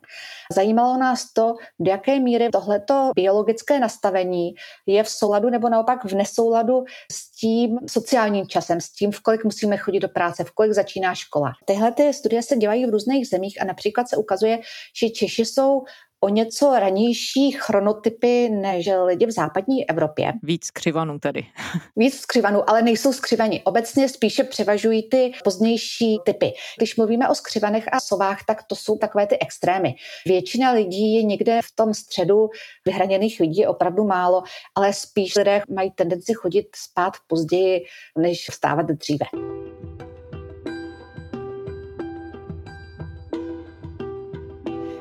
Zajímalo 0.52 0.98
nás 0.98 1.32
to, 1.32 1.54
do 1.80 1.90
jaké 1.90 2.20
míry 2.20 2.48
tohleto 2.52 3.10
biologické 3.14 3.80
nastavení 3.80 4.54
je 4.86 5.02
v 5.02 5.08
souladu 5.08 5.50
nebo 5.50 5.68
naopak 5.68 6.04
v 6.04 6.14
nesouladu 6.14 6.84
s 7.12 7.30
tím 7.30 7.78
sociálním 7.90 8.46
časem, 8.46 8.80
s 8.80 8.92
tím, 8.92 9.12
v 9.12 9.20
kolik 9.20 9.44
musíme 9.44 9.76
chodit 9.76 10.00
do 10.00 10.08
práce, 10.08 10.44
v 10.44 10.50
kolik 10.50 10.72
začíná 10.72 11.14
škola. 11.14 11.52
Tyhle 11.64 11.92
ty 11.92 12.14
studie 12.14 12.42
se 12.42 12.56
dělají 12.56 12.86
v 12.86 12.90
různých 12.90 13.28
zemích 13.28 13.62
a 13.62 13.64
například 13.64 14.08
se 14.08 14.16
ukazuje, 14.16 14.60
že 14.96 15.10
Češi 15.10 15.44
jsou 15.44 15.82
o 16.24 16.28
něco 16.28 16.78
ranější 16.78 17.50
chronotypy 17.50 18.48
než 18.48 18.88
lidi 19.04 19.26
v 19.26 19.30
západní 19.30 19.90
Evropě. 19.90 20.32
Víc 20.42 20.66
skřivanů 20.66 21.18
tedy. 21.18 21.46
Víc 21.96 22.20
skřivanů, 22.20 22.70
ale 22.70 22.82
nejsou 22.82 23.12
skřivani. 23.12 23.62
Obecně 23.64 24.08
spíše 24.08 24.44
převažují 24.44 25.08
ty 25.08 25.32
pozdější 25.44 26.18
typy. 26.24 26.52
Když 26.78 26.96
mluvíme 26.96 27.28
o 27.28 27.34
skřivanech 27.34 27.84
a 27.92 28.00
sovách, 28.00 28.38
tak 28.46 28.62
to 28.62 28.76
jsou 28.76 28.98
takové 28.98 29.26
ty 29.26 29.38
extrémy. 29.38 29.94
Většina 30.26 30.72
lidí 30.72 31.14
je 31.14 31.22
někde 31.22 31.60
v 31.64 31.76
tom 31.76 31.94
středu, 31.94 32.48
vyhraněných 32.86 33.40
lidí 33.40 33.60
je 33.60 33.68
opravdu 33.68 34.04
málo, 34.04 34.42
ale 34.74 34.92
spíš 34.92 35.36
lidé 35.36 35.62
mají 35.74 35.90
tendenci 35.90 36.32
chodit 36.34 36.66
spát 36.76 37.12
později, 37.26 37.84
než 38.18 38.46
vstávat 38.50 38.86
dříve. 38.86 39.26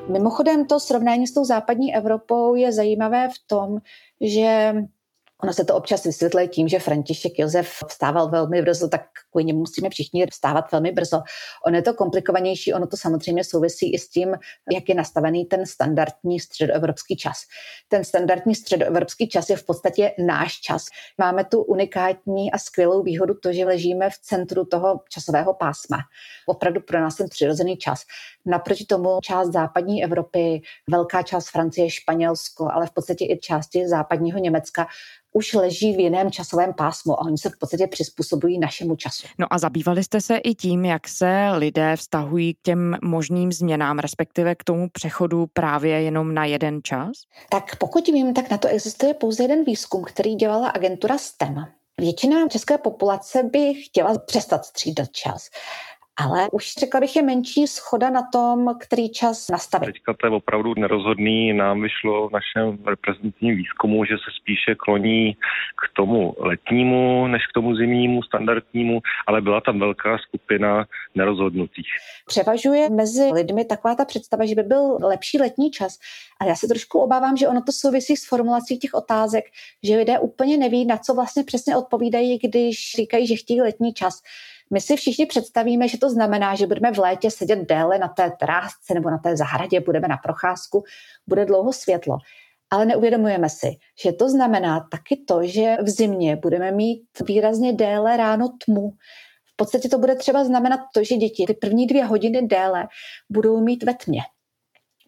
Mimochodem 0.08 0.66
to 0.66 0.80
srovnání 0.80 1.26
s 1.26 1.34
tou 1.34 1.44
západní 1.44 1.94
Evropou 1.94 2.54
je 2.54 2.72
zajímavé 2.72 3.28
v 3.28 3.46
tom, 3.46 3.78
že 4.20 4.74
Ono 5.42 5.52
se 5.52 5.64
to 5.64 5.74
občas 5.74 6.04
vysvětluje 6.04 6.48
tím, 6.48 6.68
že 6.68 6.78
František 6.78 7.38
Josef 7.38 7.68
vstával 7.88 8.28
velmi 8.28 8.62
brzo, 8.62 8.88
tak 8.88 9.02
kvůli 9.30 9.44
němu 9.44 9.58
musíme 9.58 9.90
všichni 9.90 10.26
vstávat 10.26 10.72
velmi 10.72 10.92
brzo. 10.92 11.22
Ono 11.66 11.76
je 11.76 11.82
to 11.82 11.94
komplikovanější, 11.94 12.74
ono 12.74 12.86
to 12.86 12.96
samozřejmě 12.96 13.44
souvisí 13.44 13.94
i 13.94 13.98
s 13.98 14.08
tím, 14.08 14.34
jak 14.72 14.88
je 14.88 14.94
nastavený 14.94 15.44
ten 15.44 15.66
standardní 15.66 16.40
středoevropský 16.40 17.16
čas. 17.16 17.38
Ten 17.88 18.04
standardní 18.04 18.54
středoevropský 18.54 19.28
čas 19.28 19.50
je 19.50 19.56
v 19.56 19.64
podstatě 19.64 20.12
náš 20.18 20.60
čas. 20.60 20.84
Máme 21.18 21.44
tu 21.44 21.62
unikátní 21.62 22.52
a 22.52 22.58
skvělou 22.58 23.02
výhodu 23.02 23.34
to, 23.34 23.52
že 23.52 23.64
ležíme 23.64 24.10
v 24.10 24.18
centru 24.22 24.64
toho 24.64 25.00
časového 25.08 25.54
pásma. 25.54 25.98
Opravdu 26.46 26.80
pro 26.80 27.00
nás 27.00 27.16
ten 27.16 27.28
přirozený 27.28 27.76
čas. 27.76 28.02
Naproti 28.46 28.84
tomu 28.84 29.18
část 29.22 29.52
západní 29.52 30.04
Evropy, 30.04 30.62
velká 30.90 31.22
část 31.22 31.48
Francie, 31.48 31.90
Španělsko, 31.90 32.68
ale 32.72 32.86
v 32.86 32.90
podstatě 32.90 33.24
i 33.24 33.38
části 33.38 33.88
západního 33.88 34.38
Německa 34.38 34.86
už 35.32 35.54
leží 35.54 35.96
v 35.96 36.00
jiném 36.00 36.30
časovém 36.30 36.74
pásmu 36.74 37.20
a 37.20 37.24
oni 37.24 37.38
se 37.38 37.48
v 37.48 37.58
podstatě 37.58 37.86
přizpůsobují 37.86 38.58
našemu 38.58 38.96
času. 38.96 39.26
No 39.38 39.46
a 39.50 39.58
zabývali 39.58 40.04
jste 40.04 40.20
se 40.20 40.36
i 40.36 40.54
tím, 40.54 40.84
jak 40.84 41.08
se 41.08 41.50
lidé 41.56 41.96
vztahují 41.96 42.54
k 42.54 42.58
těm 42.62 42.96
možným 43.02 43.52
změnám, 43.52 43.98
respektive 43.98 44.54
k 44.54 44.64
tomu 44.64 44.88
přechodu 44.92 45.46
právě 45.52 46.02
jenom 46.02 46.34
na 46.34 46.44
jeden 46.44 46.80
čas? 46.82 47.12
Tak 47.50 47.76
pokud 47.76 48.08
vím, 48.08 48.34
tak 48.34 48.50
na 48.50 48.58
to 48.58 48.68
existuje 48.68 49.14
pouze 49.14 49.44
jeden 49.44 49.64
výzkum, 49.64 50.04
který 50.04 50.34
dělala 50.34 50.68
agentura 50.68 51.18
STEM. 51.18 51.64
Většina 51.98 52.48
české 52.48 52.78
populace 52.78 53.42
by 53.42 53.74
chtěla 53.74 54.18
přestat 54.18 54.64
střídat 54.64 55.12
čas 55.12 55.48
ale 56.16 56.48
už 56.52 56.74
řekla 56.78 57.00
bych 57.00 57.16
je 57.16 57.22
menší 57.22 57.66
schoda 57.66 58.10
na 58.10 58.22
tom, 58.32 58.74
který 58.80 59.08
čas 59.10 59.48
nastavit. 59.48 59.86
Teďka 59.86 60.14
to 60.14 60.26
je 60.26 60.30
opravdu 60.30 60.74
nerozhodný. 60.74 61.52
Nám 61.52 61.82
vyšlo 61.82 62.28
v 62.28 62.32
našem 62.32 62.84
reprezentativním 62.86 63.56
výzkumu, 63.56 64.04
že 64.04 64.14
se 64.14 64.30
spíše 64.40 64.74
kloní 64.74 65.34
k 65.34 65.96
tomu 65.96 66.34
letnímu, 66.38 67.26
než 67.26 67.46
k 67.46 67.54
tomu 67.54 67.76
zimnímu, 67.76 68.22
standardnímu, 68.22 69.00
ale 69.26 69.40
byla 69.40 69.60
tam 69.60 69.80
velká 69.80 70.18
skupina 70.18 70.86
nerozhodnutých. 71.14 71.88
Převažuje 72.26 72.90
mezi 72.90 73.22
lidmi 73.32 73.64
taková 73.64 73.94
ta 73.94 74.04
představa, 74.04 74.46
že 74.46 74.54
by 74.54 74.62
byl 74.62 74.98
lepší 75.02 75.38
letní 75.38 75.70
čas. 75.70 75.98
Ale 76.40 76.50
já 76.50 76.56
se 76.56 76.68
trošku 76.68 76.98
obávám, 76.98 77.36
že 77.36 77.48
ono 77.48 77.62
to 77.62 77.72
souvisí 77.72 78.16
s 78.16 78.28
formulací 78.28 78.78
těch 78.78 78.94
otázek, 78.94 79.44
že 79.82 79.96
lidé 79.96 80.18
úplně 80.18 80.56
neví, 80.56 80.86
na 80.86 80.96
co 80.98 81.14
vlastně 81.14 81.44
přesně 81.44 81.76
odpovídají, 81.76 82.38
když 82.38 82.92
říkají, 82.96 83.26
že 83.26 83.36
chtějí 83.36 83.60
letní 83.60 83.92
čas. 83.94 84.22
My 84.70 84.80
si 84.80 84.96
všichni 84.96 85.26
představíme, 85.26 85.88
že 85.88 85.98
to 85.98 86.10
znamená, 86.10 86.54
že 86.54 86.66
budeme 86.66 86.92
v 86.92 86.98
létě 86.98 87.30
sedět 87.30 87.58
déle 87.68 87.98
na 87.98 88.08
té 88.08 88.32
terásce 88.40 88.94
nebo 88.94 89.10
na 89.10 89.18
té 89.18 89.36
zahradě, 89.36 89.80
budeme 89.80 90.08
na 90.08 90.16
procházku, 90.16 90.84
bude 91.26 91.44
dlouho 91.44 91.72
světlo. 91.72 92.18
Ale 92.70 92.86
neuvědomujeme 92.86 93.48
si, 93.48 93.70
že 94.02 94.12
to 94.12 94.28
znamená 94.28 94.88
taky 94.90 95.24
to, 95.28 95.40
že 95.42 95.76
v 95.82 95.88
zimě 95.88 96.36
budeme 96.36 96.72
mít 96.72 97.02
výrazně 97.26 97.72
déle 97.72 98.16
ráno 98.16 98.48
tmu. 98.64 98.90
V 99.52 99.56
podstatě 99.56 99.88
to 99.88 99.98
bude 99.98 100.14
třeba 100.14 100.44
znamenat 100.44 100.80
to, 100.94 101.04
že 101.04 101.16
děti 101.16 101.44
ty 101.46 101.54
první 101.54 101.86
dvě 101.86 102.04
hodiny 102.04 102.42
déle 102.42 102.88
budou 103.30 103.60
mít 103.60 103.82
ve 103.82 103.94
tmě. 103.94 104.20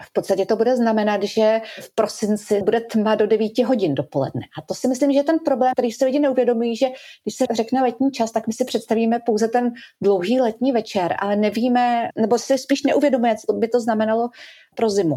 V 0.02 0.12
podstatě 0.12 0.46
to 0.46 0.56
bude 0.56 0.76
znamenat, 0.76 1.22
že 1.22 1.60
v 1.80 1.94
prosinci 1.94 2.62
bude 2.62 2.80
tma 2.80 3.14
do 3.14 3.26
9 3.26 3.58
hodin 3.58 3.94
dopoledne. 3.94 4.42
A 4.58 4.62
to 4.62 4.74
si 4.74 4.88
myslím, 4.88 5.12
že 5.12 5.18
je 5.18 5.24
ten 5.24 5.38
problém, 5.38 5.72
který 5.72 5.92
si 5.92 6.04
lidi 6.04 6.18
neuvědomují, 6.18 6.76
že 6.76 6.86
když 7.24 7.34
se 7.34 7.44
řekne 7.50 7.82
letní 7.82 8.10
čas, 8.10 8.32
tak 8.32 8.46
my 8.46 8.52
si 8.52 8.64
představíme 8.64 9.18
pouze 9.26 9.48
ten 9.48 9.72
dlouhý 10.00 10.40
letní 10.40 10.72
večer, 10.72 11.16
ale 11.18 11.36
nevíme, 11.36 12.08
nebo 12.18 12.38
si 12.38 12.58
spíš 12.58 12.82
neuvědomuje, 12.82 13.36
co 13.46 13.52
by 13.52 13.68
to 13.68 13.80
znamenalo 13.80 14.28
pro 14.74 14.90
zimu. 14.90 15.16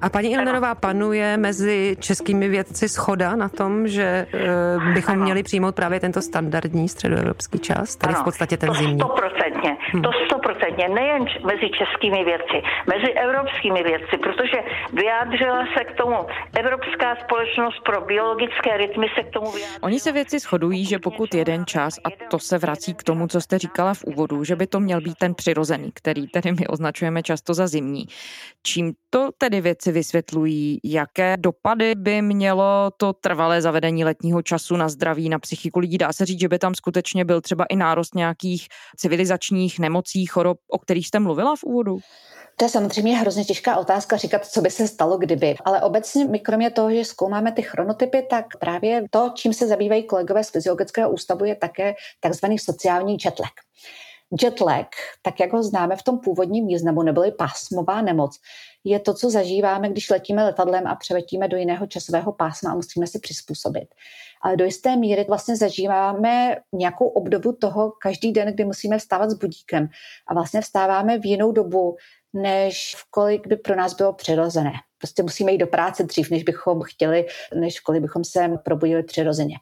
A 0.00 0.08
paní 0.08 0.32
Ilnerová, 0.32 0.74
panuje 0.74 1.36
mezi 1.36 1.96
českými 2.00 2.48
vědci 2.48 2.88
schoda 2.88 3.36
na 3.36 3.48
tom, 3.48 3.88
že 3.88 4.26
uh, 4.34 4.94
bychom 4.94 5.14
ano. 5.14 5.24
měli 5.24 5.42
přijmout 5.42 5.74
právě 5.74 6.00
tento 6.00 6.22
standardní 6.22 6.88
středoevropský 6.88 7.58
čas, 7.58 7.96
tady 7.96 8.14
ano, 8.14 8.22
v 8.22 8.24
podstatě 8.24 8.56
ten 8.56 8.68
to 8.68 8.74
zimní. 8.74 9.00
Stoprocentně, 9.00 9.76
hmm. 9.92 10.02
to 10.02 10.10
stoprocentně, 10.26 10.88
nejen 10.88 11.24
mezi 11.46 11.70
českými 11.70 12.24
vědci, 12.24 12.58
mezi 12.94 13.12
evropskými 13.12 13.82
vědci, 13.82 14.16
protože 14.22 14.58
vyjádřila 14.92 15.64
se 15.78 15.84
k 15.84 15.96
tomu 15.96 16.16
Evropská 16.58 17.16
společnost 17.24 17.80
pro 17.84 18.00
biologické 18.00 18.76
rytmy 18.76 19.06
se 19.14 19.22
k 19.22 19.30
tomu 19.30 19.50
vyjádřila. 19.50 19.82
Oni 19.82 20.00
se 20.00 20.12
vědci 20.12 20.38
shodují, 20.38 20.84
že 20.84 20.98
pokud 20.98 21.34
jeden 21.34 21.66
čas, 21.66 21.94
a 22.04 22.08
to 22.30 22.38
se 22.38 22.58
vrací 22.58 22.94
k 22.94 23.02
tomu, 23.02 23.26
co 23.26 23.40
jste 23.40 23.58
říkala 23.58 23.94
v 23.94 24.04
úvodu, 24.04 24.44
že 24.44 24.56
by 24.56 24.66
to 24.66 24.80
měl 24.80 25.00
být 25.00 25.18
ten 25.18 25.34
přirozený, 25.34 25.90
který 25.94 26.26
tedy 26.26 26.52
my 26.52 26.66
označujeme 26.66 27.22
často 27.22 27.54
za 27.54 27.66
zimní. 27.66 28.06
Čím 28.62 28.92
to 29.10 29.28
tedy 29.38 29.60
věci 29.60 29.87
vysvětlují, 29.92 30.80
jaké 30.84 31.36
dopady 31.36 31.94
by 31.94 32.22
mělo 32.22 32.90
to 32.96 33.12
trvalé 33.12 33.62
zavedení 33.62 34.04
letního 34.04 34.42
času 34.42 34.76
na 34.76 34.88
zdraví, 34.88 35.28
na 35.28 35.38
psychiku 35.38 35.78
lidí? 35.78 35.98
Dá 35.98 36.12
se 36.12 36.26
říct, 36.26 36.40
že 36.40 36.48
by 36.48 36.58
tam 36.58 36.74
skutečně 36.74 37.24
byl 37.24 37.40
třeba 37.40 37.64
i 37.64 37.76
nárost 37.76 38.14
nějakých 38.14 38.66
civilizačních 38.96 39.78
nemocí, 39.78 40.26
chorob, 40.26 40.58
o 40.70 40.78
kterých 40.78 41.06
jste 41.06 41.18
mluvila 41.18 41.56
v 41.56 41.64
úvodu? 41.64 41.98
To 42.56 42.64
je 42.64 42.68
samozřejmě 42.68 43.16
hrozně 43.16 43.44
těžká 43.44 43.76
otázka 43.76 44.16
říkat, 44.16 44.46
co 44.46 44.60
by 44.60 44.70
se 44.70 44.88
stalo, 44.88 45.18
kdyby. 45.18 45.56
Ale 45.64 45.82
obecně, 45.82 46.24
my 46.24 46.38
kromě 46.38 46.70
toho, 46.70 46.94
že 46.94 47.04
zkoumáme 47.04 47.52
ty 47.52 47.62
chronotypy, 47.62 48.26
tak 48.30 48.46
právě 48.60 49.04
to, 49.10 49.32
čím 49.34 49.52
se 49.52 49.66
zabývají 49.66 50.02
kolegové 50.02 50.44
z 50.44 50.50
Fyziologického 50.50 51.10
ústavu, 51.10 51.44
je 51.44 51.54
také 51.54 51.94
takzvaný 52.20 52.58
sociální 52.58 53.16
jetlag. 53.24 53.52
Jetlag, 54.42 54.86
tak 55.22 55.40
jak 55.40 55.52
ho 55.52 55.62
známe 55.62 55.96
v 55.96 56.02
tom 56.02 56.18
původním 56.18 56.66
významu, 56.66 57.02
neboli 57.02 57.32
pásmová 57.32 58.02
nemoc, 58.02 58.36
je 58.84 59.00
to, 59.00 59.14
co 59.14 59.30
zažíváme, 59.30 59.88
když 59.88 60.10
letíme 60.10 60.44
letadlem 60.44 60.86
a 60.86 60.94
přeletíme 60.94 61.48
do 61.48 61.56
jiného 61.56 61.86
časového 61.86 62.32
pásma 62.32 62.70
a 62.70 62.74
musíme 62.74 63.06
si 63.06 63.18
přizpůsobit. 63.18 63.88
Ale 64.42 64.56
do 64.56 64.64
jisté 64.64 64.96
míry 64.96 65.24
vlastně 65.28 65.56
zažíváme 65.56 66.56
nějakou 66.72 67.06
obdobu 67.08 67.52
toho 67.52 67.92
každý 68.02 68.32
den, 68.32 68.54
kdy 68.54 68.64
musíme 68.64 68.98
vstávat 68.98 69.30
s 69.30 69.34
budíkem. 69.34 69.88
A 70.28 70.34
vlastně 70.34 70.60
vstáváme 70.60 71.18
v 71.18 71.26
jinou 71.26 71.52
dobu, 71.52 71.96
než 72.32 72.94
v 72.98 73.10
kolik 73.10 73.46
by 73.46 73.56
pro 73.56 73.76
nás 73.76 73.94
bylo 73.94 74.12
přirozené. 74.12 74.72
Prostě 74.98 75.22
musíme 75.22 75.52
jít 75.52 75.58
do 75.58 75.66
práce 75.66 76.02
dřív, 76.02 76.30
než 76.30 76.42
bychom 76.42 76.82
chtěli, 76.82 77.26
než 77.54 77.80
kolik 77.80 78.02
bychom 78.02 78.24
se 78.24 78.48
probudili 78.64 79.02
přirozeně. 79.02 79.56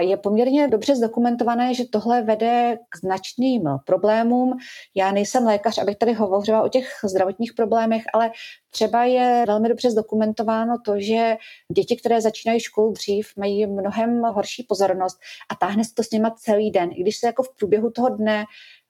Je 0.00 0.16
poměrně 0.16 0.68
dobře 0.68 0.96
zdokumentované, 0.96 1.74
že 1.74 1.84
tohle 1.88 2.22
vede 2.22 2.78
k 2.88 2.96
značným 2.96 3.62
problémům. 3.86 4.56
Já 4.94 5.12
nejsem 5.12 5.44
lékař, 5.44 5.78
abych 5.78 5.96
tady 5.96 6.12
hovořila 6.12 6.62
o 6.62 6.68
těch 6.68 6.88
zdravotních 7.04 7.52
problémech, 7.52 8.02
ale 8.14 8.30
třeba 8.70 9.04
je 9.04 9.44
velmi 9.46 9.68
dobře 9.68 9.90
zdokumentováno 9.90 10.74
to, 10.84 11.00
že 11.00 11.36
děti, 11.72 11.96
které 11.96 12.20
začínají 12.20 12.60
školu 12.60 12.92
dřív, 12.92 13.32
mají 13.36 13.66
mnohem 13.66 14.22
horší 14.22 14.66
pozornost 14.68 15.18
a 15.50 15.54
táhne 15.54 15.84
se 15.84 15.94
to 15.94 16.02
s 16.02 16.10
nima 16.10 16.30
celý 16.30 16.70
den. 16.70 16.90
I 16.92 17.02
když 17.02 17.16
se 17.16 17.26
jako 17.26 17.42
v 17.42 17.56
průběhu 17.56 17.90
toho 17.90 18.08
dne 18.08 18.44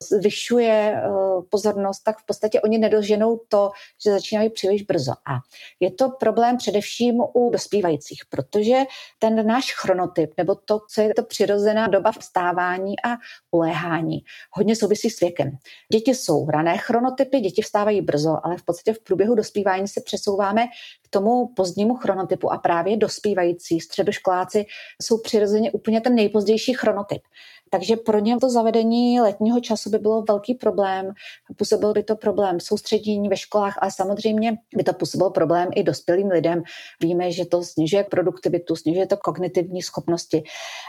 zvyšuje 0.08 0.94
eh, 0.96 1.02
pozornost, 1.50 2.00
tak 2.00 2.18
v 2.18 2.26
podstatě 2.26 2.60
oni 2.60 2.78
nedoženou 2.78 3.40
to, 3.48 3.70
že 4.04 4.10
začínají 4.10 4.50
příliš 4.50 4.82
brzo. 4.82 5.12
A 5.12 5.38
je 5.80 5.90
to 5.90 6.10
problém 6.10 6.56
především 6.56 7.20
u 7.34 7.50
dospívajících, 7.50 8.22
protože 8.30 8.76
ten 9.18 9.46
náš 9.46 9.74
chronotyp, 9.74 10.30
nebo 10.38 10.54
to, 10.54 10.80
co 10.94 11.00
je 11.00 11.14
to 11.14 11.22
přirozená 11.22 11.86
doba 11.86 12.12
vstávání 12.12 12.94
a 13.04 13.16
uléhání, 13.50 14.18
hodně 14.50 14.76
souvisí 14.76 15.10
s 15.10 15.20
věkem. 15.20 15.50
Děti 15.92 16.14
jsou 16.14 16.50
rané 16.50 16.78
chronotypy, 16.78 17.40
děti 17.40 17.62
vstávají 17.62 18.00
brzo, 18.00 18.36
ale 18.42 18.56
v 18.56 18.62
podstatě 18.62 18.92
v 18.92 18.98
průběhu 18.98 19.34
dospívání 19.34 19.88
se 19.88 20.00
přesouváme 20.00 20.66
k 21.02 21.08
tomu 21.10 21.46
pozdnímu 21.46 21.94
chronotypu 21.94 22.52
a 22.52 22.58
právě 22.58 22.96
dospívající 22.96 23.80
středoškoláci 23.80 24.66
jsou 25.02 25.18
přirozeně 25.18 25.72
úplně 25.72 26.00
ten 26.00 26.14
nejpozdější 26.14 26.74
chronotyp. 26.74 27.22
Takže 27.70 27.96
pro 27.96 28.18
ně 28.18 28.36
to 28.36 28.50
zavedení 28.50 29.20
letního 29.20 29.60
času 29.60 29.90
by 29.90 29.98
bylo 29.98 30.22
velký 30.22 30.54
problém. 30.54 31.12
Působil 31.56 31.92
by 31.92 32.02
to 32.02 32.16
problém 32.16 32.60
soustředění 32.60 33.28
ve 33.28 33.36
školách, 33.36 33.78
ale 33.80 33.90
samozřejmě 33.90 34.56
by 34.76 34.84
to 34.84 34.92
působilo 34.92 35.30
problém 35.30 35.68
i 35.74 35.82
dospělým 35.82 36.28
lidem. 36.28 36.62
Víme, 37.02 37.32
že 37.32 37.46
to 37.46 37.62
snižuje 37.62 38.04
produktivitu, 38.04 38.76
snižuje 38.76 39.06
to 39.06 39.16
kognitivní 39.16 39.82
schopnosti. 39.82 40.42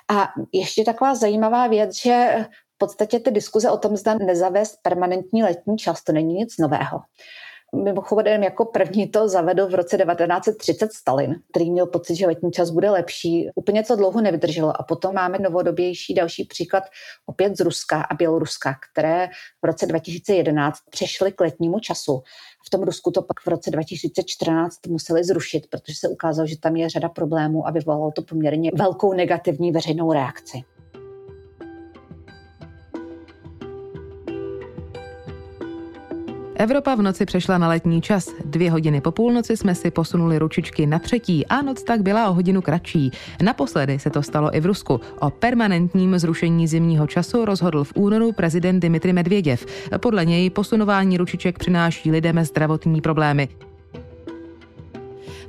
A 0.09 0.27
ještě 0.53 0.83
taková 0.83 1.15
zajímavá 1.15 1.67
věc, 1.67 1.95
že 1.95 2.45
v 2.75 2.77
podstatě 2.77 3.19
ty 3.19 3.31
diskuze 3.31 3.71
o 3.71 3.77
tom, 3.77 3.97
zda 3.97 4.13
nezavést 4.13 4.75
permanentní 4.81 5.43
letní 5.43 5.77
čas, 5.77 6.03
to 6.03 6.11
není 6.11 6.33
nic 6.33 6.57
nového. 6.57 6.99
Mimochodem 7.83 8.43
jako 8.43 8.65
první 8.65 9.07
to 9.07 9.27
zavedl 9.27 9.67
v 9.67 9.75
roce 9.75 9.97
1930 9.97 10.93
Stalin, 10.93 11.35
který 11.51 11.71
měl 11.71 11.85
pocit, 11.85 12.15
že 12.15 12.27
letní 12.27 12.51
čas 12.51 12.69
bude 12.69 12.89
lepší. 12.89 13.49
Úplně 13.55 13.83
to 13.83 13.95
dlouho 13.95 14.21
nevydrželo 14.21 14.81
a 14.81 14.83
potom 14.83 15.15
máme 15.15 15.39
novodobější 15.39 16.13
další 16.13 16.43
příklad 16.43 16.83
opět 17.25 17.57
z 17.57 17.59
Ruska 17.59 18.01
a 18.01 18.13
Běloruska, 18.15 18.75
které 18.91 19.29
v 19.61 19.65
roce 19.65 19.85
2011 19.85 20.79
přešly 20.89 21.31
k 21.31 21.41
letnímu 21.41 21.79
času. 21.79 22.21
V 22.65 22.69
tom 22.69 22.83
Rusku 22.83 23.11
to 23.11 23.21
pak 23.21 23.39
v 23.39 23.47
roce 23.47 23.71
2014 23.71 24.87
museli 24.87 25.23
zrušit, 25.23 25.67
protože 25.69 25.95
se 25.95 26.09
ukázalo, 26.09 26.47
že 26.47 26.59
tam 26.59 26.75
je 26.75 26.89
řada 26.89 27.09
problémů 27.09 27.67
a 27.67 27.71
vyvolalo 27.71 28.11
to 28.11 28.21
poměrně 28.21 28.71
velkou 28.73 29.13
negativní 29.13 29.71
veřejnou 29.71 30.13
reakci. 30.13 30.63
Evropa 36.57 36.95
v 36.95 37.01
noci 37.01 37.25
přešla 37.25 37.57
na 37.57 37.67
letní 37.67 38.01
čas. 38.01 38.29
Dvě 38.45 38.71
hodiny 38.71 39.01
po 39.01 39.11
půlnoci 39.11 39.57
jsme 39.57 39.75
si 39.75 39.91
posunuli 39.91 40.39
ručičky 40.39 40.85
na 40.85 40.99
třetí 40.99 41.45
a 41.47 41.61
noc 41.61 41.83
tak 41.83 42.01
byla 42.01 42.29
o 42.29 42.33
hodinu 42.33 42.61
kratší. 42.61 43.11
Naposledy 43.43 43.99
se 43.99 44.09
to 44.09 44.23
stalo 44.23 44.55
i 44.55 44.59
v 44.59 44.65
Rusku. 44.65 45.01
O 45.19 45.29
permanentním 45.29 46.19
zrušení 46.19 46.67
zimního 46.67 47.07
času 47.07 47.45
rozhodl 47.45 47.83
v 47.83 47.93
únoru 47.95 48.31
prezident 48.31 48.79
Dmitry 48.79 49.13
Medvěděv. 49.13 49.65
Podle 49.97 50.25
něj 50.25 50.49
posunování 50.49 51.17
ručiček 51.17 51.59
přináší 51.59 52.11
lidem 52.11 52.43
zdravotní 52.43 53.01
problémy. 53.01 53.49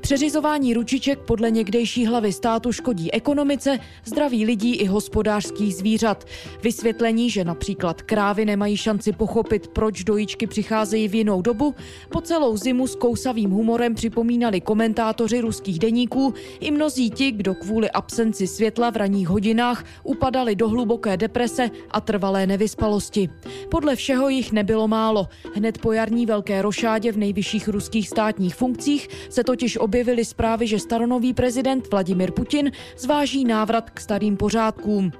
Přeřizování 0.06 0.74
ručiček 0.74 1.18
podle 1.18 1.50
někdejší 1.50 2.06
hlavy 2.06 2.32
státu 2.32 2.72
škodí 2.72 3.12
ekonomice, 3.12 3.78
zdraví 4.04 4.44
lidí 4.44 4.74
i 4.74 4.86
hospodářských 4.86 5.74
zvířat. 5.74 6.24
Vysvětlení, 6.62 7.30
že 7.30 7.44
například 7.44 8.02
krávy 8.02 8.44
nemají 8.44 8.76
šanci 8.76 9.12
pochopit, 9.12 9.68
proč 9.68 10.04
dojičky 10.04 10.46
přicházejí 10.46 11.08
v 11.08 11.14
jinou 11.14 11.42
dobu, 11.42 11.74
po 12.08 12.20
celou 12.20 12.56
zimu 12.56 12.86
s 12.86 12.96
kousavým 12.96 13.50
humorem 13.50 13.94
připomínali 13.94 14.60
komentátoři 14.60 15.40
ruských 15.40 15.78
deníků 15.78 16.34
i 16.60 16.70
mnozí 16.70 17.10
ti, 17.10 17.30
kdo 17.30 17.54
kvůli 17.54 17.90
absenci 17.90 18.46
světla 18.46 18.90
v 18.90 18.96
ranních 18.96 19.28
hodinách 19.28 19.84
upadali 20.02 20.56
do 20.56 20.68
hluboké 20.68 21.16
deprese 21.16 21.70
a 21.90 22.00
trvalé 22.00 22.46
nevyspalosti. 22.46 23.28
Podle 23.70 23.96
všeho 23.96 24.28
jich 24.28 24.52
nebylo 24.52 24.88
málo. 24.88 25.28
Hned 25.54 25.78
po 25.78 25.92
jarní 25.92 26.26
velké 26.26 26.62
rošádě 26.62 27.12
v 27.12 27.18
nejvyšších 27.18 27.68
ruských 27.68 28.08
státních 28.08 28.54
funkcích 28.54 29.08
se 29.30 29.44
totiž 29.44 29.76
objevili 29.76 29.95
objevily 29.96 30.24
zprávy, 30.28 30.68
že 30.68 30.78
staronový 30.78 31.32
prezident 31.32 31.80
Vladimir 31.88 32.28
Putin 32.32 32.72
zváží 33.00 33.44
návrat 33.48 33.90
k 33.90 34.00
starým 34.00 34.36
pořádkům. 34.36 35.12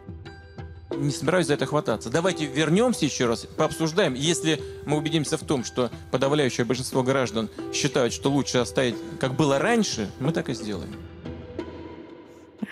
Не 1.01 1.11
собираюсь 1.11 1.47
за 1.47 1.55
это 1.55 1.67
хвататься. 1.67 2.11
Давайте 2.11 2.47
вернемся 2.47 3.07
еще 3.07 3.27
раз, 3.27 3.47
пообсуждаем. 3.57 4.15
Если 4.15 4.61
мы 4.85 4.99
убедимся 4.99 5.37
в 5.37 5.43
том, 5.43 5.65
что 5.65 5.91
подавляющее 6.11 6.65
большинство 6.65 7.03
граждан 7.03 7.49
считают, 7.73 8.13
что 8.13 8.31
лучше 8.31 8.59
оставить, 8.59 8.95
как 9.19 9.35
было 9.35 9.59
раньше, 9.59 10.11
мы 10.21 10.33
так 10.33 10.49
и 10.51 10.55
сделаем. 10.55 10.91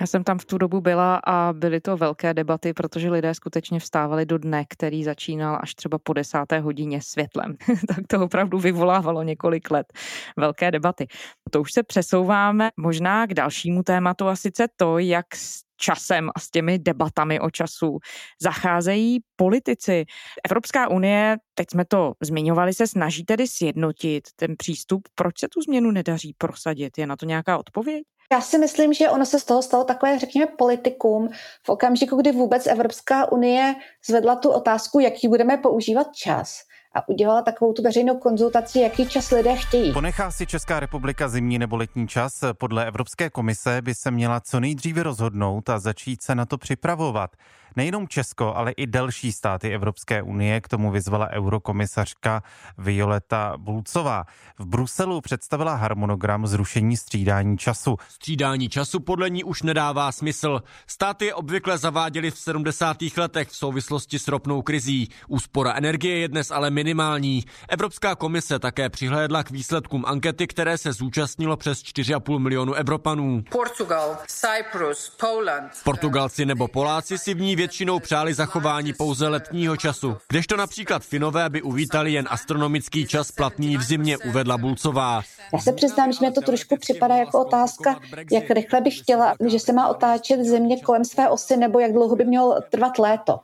Já 0.01 0.07
jsem 0.07 0.25
tam 0.25 0.39
v 0.39 0.45
tu 0.45 0.59
dobu 0.59 0.81
byla 0.81 1.17
a 1.17 1.53
byly 1.53 1.81
to 1.81 1.97
velké 1.97 2.35
debaty, 2.35 2.73
protože 2.73 3.11
lidé 3.11 3.35
skutečně 3.35 3.81
vstávali 3.81 4.27
do 4.27 4.39
dne, 4.39 4.65
který 4.69 5.05
začínal 5.05 5.59
až 5.63 5.75
třeba 5.75 5.99
po 5.99 6.13
desáté 6.13 6.61
hodině 6.61 7.03
světlem. 7.03 7.57
tak 7.89 8.07
to 8.09 8.25
opravdu 8.25 8.59
vyvolávalo 8.59 9.23
několik 9.23 9.71
let 9.71 9.93
velké 10.37 10.71
debaty. 10.71 11.07
To 11.51 11.61
už 11.61 11.73
se 11.73 11.83
přesouváme 11.83 12.71
možná 12.77 13.27
k 13.27 13.35
dalšímu 13.35 13.83
tématu 13.83 14.29
a 14.29 14.37
sice 14.37 14.67
to, 14.77 14.99
jak 14.99 15.35
s 15.35 15.65
časem 15.77 16.31
a 16.35 16.41
s 16.41 16.51
těmi 16.51 16.79
debatami 16.79 17.41
o 17.41 17.51
času 17.51 17.99
zacházejí 18.43 19.21
politici. 19.37 20.05
Evropská 20.45 20.89
unie, 20.89 21.37
teď 21.55 21.71
jsme 21.71 21.85
to 21.85 22.13
zmiňovali, 22.23 22.75
se 22.75 22.87
snaží 22.87 23.25
tedy 23.25 23.47
sjednotit 23.47 24.25
ten 24.37 24.55
přístup. 24.59 25.09
Proč 25.15 25.41
se 25.41 25.49
tu 25.49 25.61
změnu 25.61 25.91
nedaří 25.91 26.35
prosadit? 26.39 26.99
Je 26.99 27.07
na 27.07 27.17
to 27.17 27.27
nějaká 27.27 27.59
odpověď? 27.59 28.05
Já 28.33 28.41
si 28.41 28.59
myslím, 28.59 28.93
že 28.93 29.11
ono 29.11 29.27
se 29.27 29.41
z 29.41 29.45
toho 29.45 29.63
stalo 29.63 29.85
takové, 29.85 30.19
řekněme, 30.19 30.47
politikum 30.47 31.29
v 31.63 31.69
okamžiku, 31.69 32.17
kdy 32.17 32.33
vůbec 32.33 32.67
Evropská 32.67 33.33
unie 33.33 33.75
zvedla 34.07 34.37
tu 34.37 34.51
otázku, 34.51 35.01
jaký 35.01 35.29
budeme 35.29 35.57
používat 35.57 36.07
čas. 36.15 36.59
a 36.95 37.09
udělala 37.09 37.43
takovou 37.43 37.73
tu 37.73 37.83
veřejnou 37.83 38.19
konzultaci, 38.19 38.81
jaký 38.81 39.09
čas 39.09 39.31
lidé 39.31 39.57
chtějí. 39.57 39.93
Ponechá 39.93 40.31
si 40.31 40.47
Česká 40.47 40.81
republika 40.81 41.29
zimní 41.29 41.59
nebo 41.59 41.77
letní 41.77 42.09
čas? 42.09 42.33
Podle 42.59 42.87
Evropské 42.87 43.31
komise 43.31 43.83
by 43.83 43.95
se 43.95 44.11
měla 44.11 44.41
co 44.41 44.61
nejdříve 44.61 45.03
rozhodnout 45.03 45.71
a 45.71 45.79
začít 45.79 46.23
se 46.23 46.35
na 46.35 46.47
to 46.47 46.59
připravovat. 46.59 47.31
Nejenom 47.77 48.09
Česko, 48.09 48.55
ale 48.57 48.73
i 48.73 48.87
další 48.87 49.33
státy 49.33 49.75
Evropské 49.75 50.23
unie 50.23 50.61
k 50.61 50.69
tomu 50.69 50.91
vyzvala 50.91 51.31
eurokomisařka 51.31 52.43
Violeta 52.79 53.55
Bulcová. 53.57 54.25
V 54.59 54.67
Bruselu 54.67 55.21
představila 55.21 55.75
harmonogram 55.75 56.47
zrušení 56.47 56.97
střídání 56.97 57.59
času. 57.59 57.97
Střídání 58.09 58.69
času 58.69 59.01
podle 59.01 59.31
ní 59.31 59.45
už 59.45 59.63
nedává 59.63 60.13
smysl. 60.13 60.63
Státy 60.87 61.25
je 61.25 61.35
obvykle 61.35 61.79
zaváděly 61.79 62.31
v 62.31 62.39
70. 62.39 62.97
letech 63.17 63.49
v 63.49 63.57
souvislosti 63.57 64.19
s 64.19 64.29
ropnou 64.29 64.63
krizí. 64.63 65.09
Úspora 65.29 65.75
energie 65.75 66.19
je 66.19 66.29
dnes 66.29 66.51
ale 66.51 66.71
minimální. 66.71 67.45
Evropská 67.69 68.15
komise 68.15 68.59
také 68.59 68.89
přihlédla 68.91 69.43
k 69.43 69.51
výsledkům 69.51 70.05
ankety, 70.07 70.47
které 70.47 70.79
se 70.79 70.93
zúčastnilo 70.93 71.57
přes 71.57 71.83
4,5 71.83 72.39
milionu 72.39 72.75
Evropanů. 72.75 73.45
Portugal, 73.51 74.17
Cyprus, 74.27 75.17
Poland. 75.21 75.73
Portugalci 75.85 76.47
nebo 76.47 76.69
Poláci 76.69 77.19
si 77.19 77.35
v 77.35 77.41
ní 77.41 77.57
většinou 77.65 78.01
přáli 78.01 78.35
zachování 78.35 78.93
pouze 78.93 79.29
letního 79.29 79.77
času, 79.77 80.17
kdežto 80.29 80.57
například 80.57 81.03
Finové 81.03 81.51
by 81.51 81.63
uvítali 81.63 82.13
jen 82.13 82.27
astronomický 82.31 83.07
čas 83.07 83.33
platný 83.33 83.77
v 83.77 83.83
zimě, 83.83 84.19
uvedla 84.19 84.59
Bulcová. 84.59 85.23
Já 85.53 85.59
se 85.59 85.73
přiznám, 85.73 86.13
že 86.13 86.19
mi 86.21 86.33
to 86.33 86.41
trošku 86.41 86.77
připadá 86.77 87.17
jako 87.17 87.41
otázka, 87.41 88.01
jak 88.33 88.51
rychle 88.51 88.81
bych 88.81 88.99
chtěla, 88.99 89.35
že 89.47 89.59
se 89.59 89.73
má 89.73 89.89
otáčet 89.89 90.41
země 90.41 90.81
kolem 90.81 91.05
své 91.05 91.29
osy, 91.29 91.57
nebo 91.57 91.81
jak 91.81 91.93
dlouho 91.93 92.17
by 92.17 92.25
mělo 92.25 92.61
trvat 92.71 92.99
léto. 92.99 93.41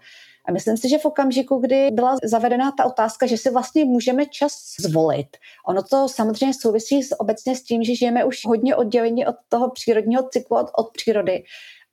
A 0.48 0.52
myslím 0.52 0.76
si, 0.76 0.88
že 0.88 0.98
v 0.98 1.04
okamžiku, 1.04 1.58
kdy 1.58 1.90
byla 1.92 2.16
zavedena 2.24 2.72
ta 2.72 2.84
otázka, 2.84 3.26
že 3.26 3.36
si 3.36 3.50
vlastně 3.50 3.84
můžeme 3.84 4.26
čas 4.26 4.52
zvolit, 4.78 5.36
ono 5.66 5.82
to 5.82 6.08
samozřejmě 6.08 6.54
souvisí 6.54 7.02
s, 7.02 7.20
obecně 7.20 7.56
s 7.56 7.62
tím, 7.62 7.84
že 7.84 7.94
žijeme 7.94 8.24
už 8.24 8.46
hodně 8.46 8.76
oddělení 8.76 9.26
od 9.26 9.36
toho 9.48 9.70
přírodního 9.70 10.28
cyklu, 10.28 10.56
od, 10.56 10.70
od 10.76 10.92
přírody. 10.92 11.44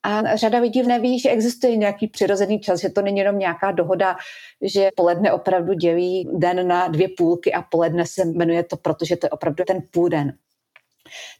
A 0.08 0.36
řada 0.36 0.60
lidí 0.60 0.84
neví, 0.84 1.20
že 1.20 1.30
existuje 1.30 1.78
nějaký 1.78 2.08
přirozený 2.08 2.60
čas, 2.60 2.80
že 2.80 2.89
to 2.89 3.02
není 3.02 3.17
jenom 3.20 3.39
nějaká 3.39 3.72
dohoda, 3.72 4.15
že 4.62 4.89
poledne 4.96 5.32
opravdu 5.32 5.74
dělí 5.74 6.30
den 6.34 6.67
na 6.67 6.88
dvě 6.88 7.08
půlky 7.17 7.54
a 7.54 7.62
poledne 7.62 8.06
se 8.06 8.26
jmenuje 8.26 8.63
to, 8.63 8.78
protože 8.78 9.15
to 9.15 9.26
je 9.26 9.30
opravdu 9.30 9.63
ten 9.67 9.78
půl 9.91 10.10
den 10.10 10.34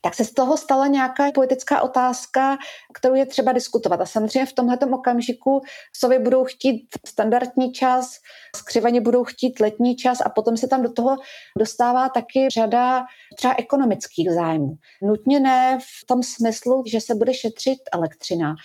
tak 0.02 0.16
se 0.16 0.26
z 0.26 0.34
toho 0.34 0.58
stala 0.58 0.88
nějaká 0.88 1.32
politická 1.32 1.82
otázka, 1.82 2.58
kterou 2.94 3.16
je 3.16 3.26
třeba 3.26 3.52
diskutovat. 3.52 4.02
A 4.02 4.06
samozřejmě 4.06 4.46
v 4.46 4.54
tomhle 4.54 4.78
okamžiku 4.92 5.62
Sovy 5.96 6.20
budou 6.20 6.44
chtít 6.44 6.88
standardní 7.08 7.72
čas, 7.72 8.16
skřivaně 8.56 9.02
budou 9.02 9.24
chtít 9.24 9.60
letní 9.60 9.96
čas 9.96 10.22
a 10.22 10.30
potom 10.30 10.58
se 10.58 10.68
tam 10.68 10.82
do 10.82 10.94
toho 10.94 11.18
dostává 11.58 12.10
taky 12.10 12.50
řada 12.50 13.06
třeba 13.38 13.56
ekonomických 13.58 14.32
zájmů. 14.32 14.76
Nutně 15.02 15.40
ne 15.40 15.80
v 15.82 16.06
tom 16.06 16.24
smyslu, 16.24 16.84
že 16.88 17.02
se 17.02 17.16
bude 17.16 17.34
šetřit 17.34 17.80
elektřina, 17.94 18.56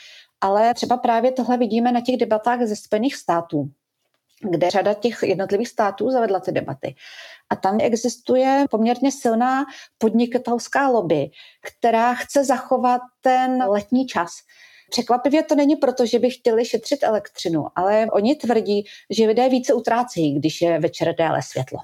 ale 0.40 0.74
třeba 0.74 0.96
právě 0.96 1.32
tohle 1.32 1.56
vidíme 1.56 1.92
na 1.92 2.00
těch 2.00 2.16
debatách 2.16 2.62
ze 2.62 2.76
Spojených 2.76 3.16
států, 3.16 3.70
kde 4.50 4.70
řada 4.70 4.94
těch 4.94 5.22
jednotlivých 5.22 5.68
států 5.68 6.10
zavedla 6.10 6.40
ty 6.40 6.52
debaty. 6.52 6.94
A 7.50 7.56
tam 7.56 7.78
existuje 7.80 8.64
poměrně 8.70 9.12
silná 9.12 9.64
podnikatelská 9.98 10.88
lobby, 10.88 11.30
která 11.62 12.14
chce 12.14 12.44
zachovat 12.44 13.00
ten 13.20 13.62
letní 13.62 14.06
čas. 14.06 14.30
Překvapivě 14.90 15.42
to 15.42 15.54
není 15.54 15.76
proto, 15.76 16.06
že 16.06 16.18
by 16.18 16.30
chtěli 16.30 16.64
šetřit 16.64 17.02
elektřinu, 17.02 17.66
ale 17.74 18.06
oni 18.12 18.36
tvrdí, 18.36 18.84
že 19.10 19.26
lidé 19.26 19.48
více 19.48 19.74
utrácejí, 19.74 20.38
když 20.38 20.60
je 20.60 20.80
večer 20.80 21.14
déle 21.14 21.42
světlo 21.42 21.78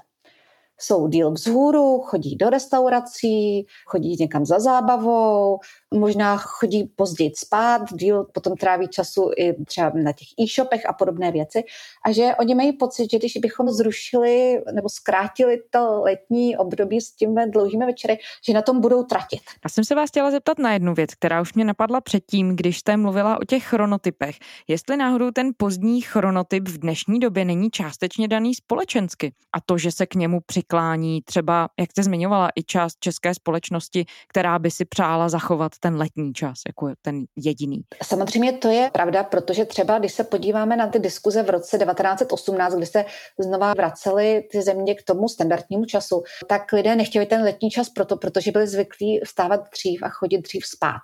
jsou 0.79 1.07
díl 1.07 1.31
vzhůru, 1.31 1.99
chodí 1.99 2.35
do 2.35 2.49
restaurací, 2.49 3.65
chodí 3.85 4.15
někam 4.19 4.45
za 4.45 4.59
zábavou, 4.59 5.59
možná 5.93 6.37
chodí 6.37 6.83
později 6.95 7.31
spát, 7.35 7.81
díl 7.93 8.23
potom 8.33 8.55
tráví 8.55 8.87
času 8.87 9.31
i 9.37 9.63
třeba 9.65 9.91
na 9.95 10.11
těch 10.11 10.27
e-shopech 10.39 10.85
a 10.85 10.93
podobné 10.93 11.31
věci. 11.31 11.63
A 12.05 12.11
že 12.11 12.31
oni 12.39 12.55
mají 12.55 12.73
pocit, 12.73 13.11
že 13.11 13.17
když 13.17 13.37
bychom 13.37 13.69
zrušili 13.69 14.61
nebo 14.71 14.89
zkrátili 14.89 15.61
to 15.69 16.01
letní 16.01 16.57
období 16.57 17.01
s 17.01 17.11
tím 17.11 17.35
dlouhými 17.51 17.85
večery, 17.85 18.17
že 18.47 18.53
na 18.53 18.61
tom 18.61 18.81
budou 18.81 19.03
tratit. 19.03 19.41
Já 19.63 19.69
jsem 19.69 19.83
se 19.83 19.95
vás 19.95 20.09
chtěla 20.09 20.31
zeptat 20.31 20.59
na 20.59 20.73
jednu 20.73 20.93
věc, 20.93 21.15
která 21.15 21.41
už 21.41 21.53
mě 21.53 21.65
napadla 21.65 22.01
předtím, 22.01 22.55
když 22.55 22.79
jste 22.79 22.97
mluvila 22.97 23.41
o 23.41 23.45
těch 23.45 23.63
chronotypech. 23.63 24.35
Jestli 24.67 24.97
náhodou 24.97 25.31
ten 25.31 25.51
pozdní 25.57 26.01
chronotyp 26.01 26.67
v 26.67 26.77
dnešní 26.77 27.19
době 27.19 27.45
není 27.45 27.69
částečně 27.69 28.27
daný 28.27 28.55
společensky 28.55 29.33
a 29.53 29.61
to, 29.61 29.77
že 29.77 29.91
se 29.91 30.05
k 30.05 30.15
němu 30.15 30.39
přiklání 30.45 31.21
třeba, 31.21 31.69
jak 31.79 31.91
jste 31.91 32.03
zmiňovala, 32.03 32.49
i 32.55 32.63
část 32.63 32.99
české 32.99 33.33
společnosti, 33.33 34.05
která 34.27 34.59
by 34.59 34.71
si 34.71 34.85
přála 34.85 35.29
zachovat 35.29 35.78
ten 35.79 35.95
letní 35.95 36.33
čas, 36.33 36.53
jako 36.67 36.93
ten 37.01 37.23
jediný. 37.35 37.81
Samozřejmě 38.03 38.53
to 38.53 38.67
je 38.67 38.89
pravda, 38.93 39.23
protože 39.23 39.65
třeba, 39.65 39.99
když 39.99 40.13
se 40.13 40.23
podíváme 40.23 40.75
na 40.75 40.87
ty 40.87 40.99
diskuze 40.99 41.43
v 41.43 41.49
roce 41.49 41.77
1918, 41.77 42.75
kdy 42.75 42.85
se 42.85 43.05
znova 43.39 43.73
vraceli 43.73 44.47
ty 44.51 44.61
země 44.61 44.95
k 44.95 45.03
tomu 45.03 45.29
standardnímu 45.29 45.85
času, 45.85 46.23
tak 46.47 46.73
lidé 46.73 46.95
nechtěli 46.95 47.25
ten 47.25 47.41
letní 47.43 47.69
čas 47.69 47.89
proto, 47.89 48.17
protože 48.17 48.51
byli 48.51 48.67
zvyklí 48.67 49.19
vstávat 49.25 49.61
dřív 49.71 50.03
a 50.03 50.09
chodit 50.09 50.37
dřív 50.37 50.65
spát. 50.65 51.01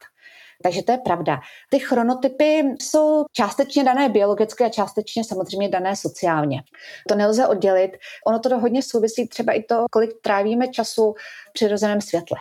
Takže 0.63 0.83
to 0.83 0.91
je 0.91 0.97
pravda. 0.97 1.39
Ty 1.69 1.79
chronotypy 1.79 2.63
jsou 2.81 3.25
částečně 3.31 3.83
dané 3.83 4.09
biologicky 4.09 4.63
a 4.63 4.69
částečně 4.69 5.23
samozřejmě 5.23 5.69
dané 5.69 5.95
sociálně. 5.95 6.63
To 7.09 7.15
nelze 7.15 7.47
oddělit. 7.47 7.91
Ono 8.27 8.39
to 8.39 8.59
hodně 8.59 8.83
souvisí 8.83 9.27
třeba 9.27 9.53
i 9.53 9.63
to, 9.63 9.85
kolik 9.91 10.09
trávíme 10.21 10.67
času 10.67 11.13
v 11.49 11.53
přirozeném 11.53 12.01
světle. 12.01 12.38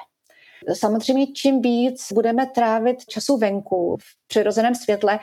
Samozřejmě 0.73 1.27
čím 1.27 1.63
víc 1.63 2.13
budeme 2.13 2.47
trávit 2.47 3.05
času 3.05 3.37
venku 3.37 3.97
v 4.01 4.29
přirozeném 4.29 4.75
světle, 4.75 5.19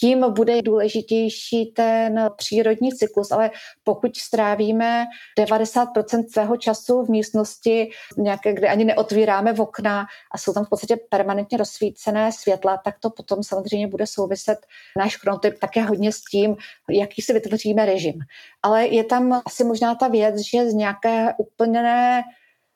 tím 0.00 0.24
bude 0.32 0.62
důležitější 0.62 1.66
ten 1.66 2.30
přírodní 2.36 2.92
cyklus, 2.92 3.32
ale 3.32 3.50
pokud 3.84 4.16
strávíme 4.16 5.04
90% 5.38 6.24
svého 6.32 6.56
času 6.56 7.02
v 7.02 7.08
místnosti, 7.08 7.90
nějaké, 8.16 8.52
kde 8.52 8.68
ani 8.68 8.84
neotvíráme 8.84 9.52
v 9.52 9.60
okna 9.60 10.06
a 10.34 10.38
jsou 10.38 10.52
tam 10.52 10.64
v 10.64 10.68
podstatě 10.68 10.96
permanentně 11.10 11.58
rozsvícené 11.58 12.32
světla, 12.32 12.80
tak 12.84 12.98
to 12.98 13.10
potom 13.10 13.42
samozřejmě 13.42 13.86
bude 13.86 14.06
souviset 14.06 14.58
náš 14.98 15.16
chronotyp 15.16 15.58
také 15.58 15.82
hodně 15.82 16.12
s 16.12 16.20
tím, 16.20 16.56
jaký 16.90 17.22
si 17.22 17.32
vytvoříme 17.32 17.86
režim. 17.86 18.14
Ale 18.62 18.86
je 18.86 19.04
tam 19.04 19.42
asi 19.46 19.64
možná 19.64 19.94
ta 19.94 20.08
věc, 20.08 20.38
že 20.38 20.70
z 20.70 20.74
nějaké 20.74 21.34
úplně 21.38 21.82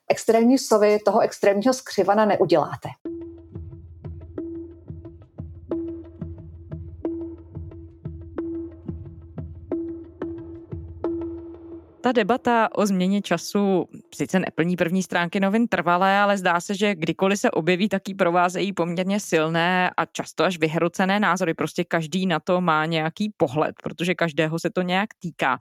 extrémní 0.09 0.57
sovy 0.57 0.99
toho 1.05 1.19
extrémního 1.19 1.73
skřivana 1.73 2.25
neuděláte. 2.25 2.89
Ta 12.01 12.11
debata 12.11 12.69
o 12.75 12.85
změně 12.85 13.21
času 13.21 13.85
sice 14.15 14.39
neplní 14.39 14.75
první 14.75 15.03
stránky 15.03 15.39
novin 15.39 15.67
trvalé, 15.67 16.19
ale 16.19 16.37
zdá 16.37 16.59
se, 16.59 16.75
že 16.75 16.95
kdykoliv 16.95 17.39
se 17.39 17.51
objeví, 17.51 17.89
tak 17.89 18.07
ji 18.07 18.15
provázejí 18.15 18.73
poměrně 18.73 19.19
silné 19.19 19.91
a 19.97 20.05
často 20.05 20.43
až 20.43 20.59
vyhrocené 20.59 21.19
názory. 21.19 21.53
Prostě 21.53 21.83
každý 21.83 22.25
na 22.25 22.39
to 22.39 22.61
má 22.61 22.85
nějaký 22.85 23.33
pohled, 23.37 23.75
protože 23.83 24.15
každého 24.15 24.59
se 24.59 24.69
to 24.69 24.81
nějak 24.81 25.09
týká. 25.19 25.59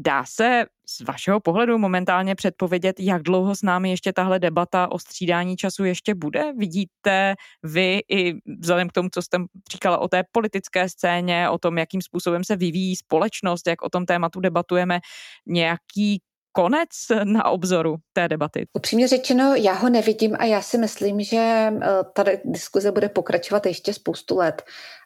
Dá 0.00 0.24
se 0.24 0.64
z 0.88 1.00
vašeho 1.00 1.40
pohledu 1.40 1.78
momentálně 1.78 2.34
předpovědět, 2.34 3.00
jak 3.00 3.22
dlouho 3.22 3.56
s 3.56 3.62
námi 3.62 3.90
ještě 3.90 4.12
tahle 4.12 4.38
debata 4.38 4.92
o 4.92 4.98
střídání 4.98 5.56
času 5.56 5.84
ještě 5.84 6.14
bude? 6.14 6.52
Vidíte 6.58 7.34
vy 7.62 8.00
i 8.10 8.34
vzhledem 8.60 8.88
k 8.88 8.92
tomu, 8.92 9.08
co 9.14 9.22
jste 9.22 9.38
říkala 9.72 9.98
o 9.98 10.08
té 10.08 10.22
politické 10.32 10.88
scéně, 10.88 11.50
o 11.50 11.58
tom, 11.58 11.78
jakým 11.78 12.02
způsobem 12.02 12.44
se 12.44 12.56
vyvíjí 12.56 12.96
společnost, 12.96 13.66
jak 13.66 13.82
o 13.82 13.88
tom 13.88 14.06
tématu 14.06 14.40
debatujeme, 14.40 15.00
nějaký 15.46 16.20
konec 16.52 16.88
na 17.24 17.44
obzoru 17.44 17.96
té 18.12 18.28
debaty? 18.28 18.66
Upřímně 18.72 19.08
řečeno, 19.08 19.54
já 19.54 19.72
ho 19.72 19.88
nevidím 19.88 20.36
a 20.38 20.44
já 20.44 20.62
si 20.62 20.78
myslím, 20.78 21.20
že 21.20 21.36
eh, 21.36 21.88
ta 22.14 22.24
diskuze 22.44 22.92
bude 22.92 23.08
pokračovat 23.08 23.66
ještě 23.66 23.92
spoustu 23.92 24.36
let 24.36 24.62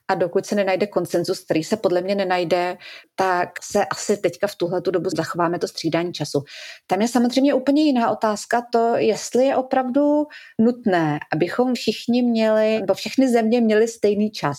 a 0.09 0.15
dokud 0.15 0.47
se 0.47 0.55
nenajde 0.55 0.87
konsenzus, 0.87 1.41
který 1.41 1.65
se 1.65 1.77
podle 1.77 2.01
mě 2.01 2.15
nenajde, 2.15 2.77
tak 3.15 3.49
se 3.63 3.85
asi 3.85 4.17
teďka 4.17 4.47
v 4.47 4.55
tuhle 4.57 4.81
dobu 4.81 5.11
zachováme 5.17 5.59
to 5.59 5.69
střídání 5.69 6.13
času. 6.13 6.45
Tam 6.87 7.03
je 7.03 7.09
samozřejmě 7.09 7.55
úplně 7.55 7.83
jiná 7.83 8.11
otázka 8.11 8.63
to, 8.73 8.97
jestli 8.97 9.47
je 9.47 9.57
opravdu 9.57 10.27
nutné, 10.61 11.19
abychom 11.33 11.75
všichni 11.75 12.23
měli, 12.23 12.81
nebo 12.81 12.95
všechny 12.95 13.29
země 13.29 13.61
měly 13.61 13.89
stejný 13.89 14.31
čas. 14.31 14.59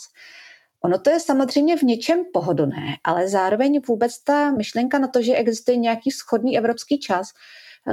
Ono 0.86 1.00
to 1.00 1.10
je 1.10 1.20
samozřejmě 1.20 1.78
v 1.78 1.84
něčem 1.84 2.24
pohodlné, 2.34 2.98
ale 3.04 3.30
zároveň 3.30 3.82
vůbec 3.88 4.24
ta 4.24 4.52
myšlenka 4.52 5.00
na 5.00 5.08
to, 5.08 5.22
že 5.22 5.36
existuje 5.36 5.78
nějaký 5.78 6.12
schodný 6.12 6.58
evropský 6.58 7.00
čas, 7.00 7.28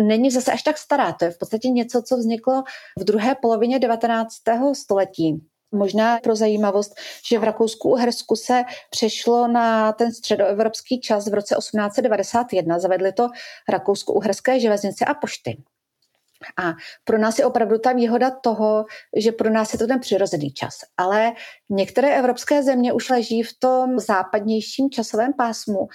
není 0.01 0.31
zase 0.31 0.53
až 0.53 0.63
tak 0.63 0.79
stará. 0.79 1.13
To 1.13 1.25
je 1.25 1.31
v 1.31 1.39
podstatě 1.39 1.69
něco, 1.69 2.03
co 2.03 2.17
vzniklo 2.17 2.63
v 2.99 3.05
druhé 3.05 3.35
polovině 3.35 3.79
19. 3.79 4.35
století 4.73 5.50
Možná 5.73 6.19
pro 6.19 6.37
zajímavost, 6.37 6.95
že 7.29 7.39
v 7.39 7.45
Rakousku-Uhersku 7.45 8.37
se 8.37 8.63
přešlo 8.91 9.49
na 9.49 9.93
ten 9.93 10.13
středoevropský 10.13 11.01
čas 11.01 11.29
v 11.29 11.35
roce 11.35 11.55
1891. 11.59 12.79
Zavedli 12.79 13.13
to 13.13 13.29
Rakousko-Uherské 13.69 14.61
železnice 14.61 15.05
a 15.05 15.15
pošty. 15.15 15.63
A 16.57 16.73
pro 17.05 17.19
nás 17.19 17.39
je 17.39 17.47
opravdu 17.47 17.79
ta 17.79 17.93
výhoda 17.93 18.31
toho, 18.31 18.85
že 19.17 19.33
pro 19.33 19.51
nás 19.51 19.73
je 19.73 19.79
to 19.79 19.87
ten 19.87 20.01
přirozený 20.01 20.53
čas. 20.53 20.75
Ale 20.97 21.33
některé 21.71 22.19
evropské 22.19 22.63
země 22.63 22.93
už 22.93 23.11
leží 23.11 23.43
v 23.43 23.59
tom 23.59 23.99
západnějším 23.99 24.91
časovém 24.91 25.33
pásmu 25.33 25.89